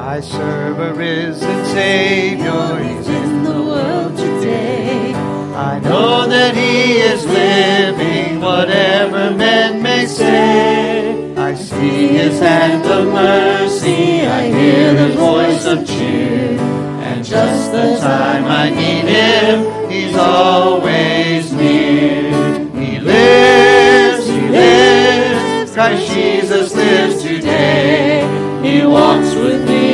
I 0.00 0.20
serve 0.20 0.78
a 0.78 0.94
risen 0.94 1.64
Savior, 1.66 2.78
in 2.78 3.42
the 3.42 3.60
world 3.60 4.16
today. 4.16 5.12
I 5.12 5.80
know 5.80 6.28
that 6.28 6.54
He 6.54 6.98
is 6.98 7.26
living, 7.26 8.40
whatever 8.40 9.32
men 9.32 9.82
may 9.82 10.06
say. 10.06 11.34
I 11.36 11.54
see 11.54 12.08
His 12.08 12.38
hand 12.38 12.86
of 12.86 13.12
mercy, 13.12 14.24
I 14.24 14.46
hear 14.46 14.94
the 14.94 15.16
voice 15.16 15.66
of 15.66 15.84
cheer. 15.84 16.56
And 17.02 17.24
just 17.24 17.72
the 17.72 17.98
time 17.98 18.44
I 18.44 18.70
need 18.70 19.04
Him, 19.04 19.90
He's 19.90 20.16
always 20.16 21.52
near. 21.52 22.30
He 22.70 23.00
lives, 23.00 24.28
He 24.28 24.48
lives, 24.48 25.72
Christ 25.74 26.12
Jesus 26.12 26.72
lives 26.72 27.20
today. 27.20 28.48
He 28.62 28.84
walks 28.84 29.34
with 29.34 29.68
me 29.68 29.87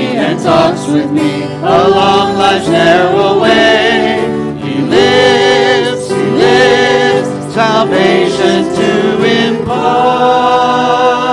talks 0.45 0.87
with 0.89 1.11
me 1.11 1.43
along 1.43 2.37
life's 2.37 2.69
narrow 2.69 3.41
way. 3.41 4.21
He 4.61 4.83
lives, 4.83 6.11
he 6.11 6.17
lives, 6.17 7.55
salvation 7.55 8.65
to 8.75 9.25
impart. 9.49 11.24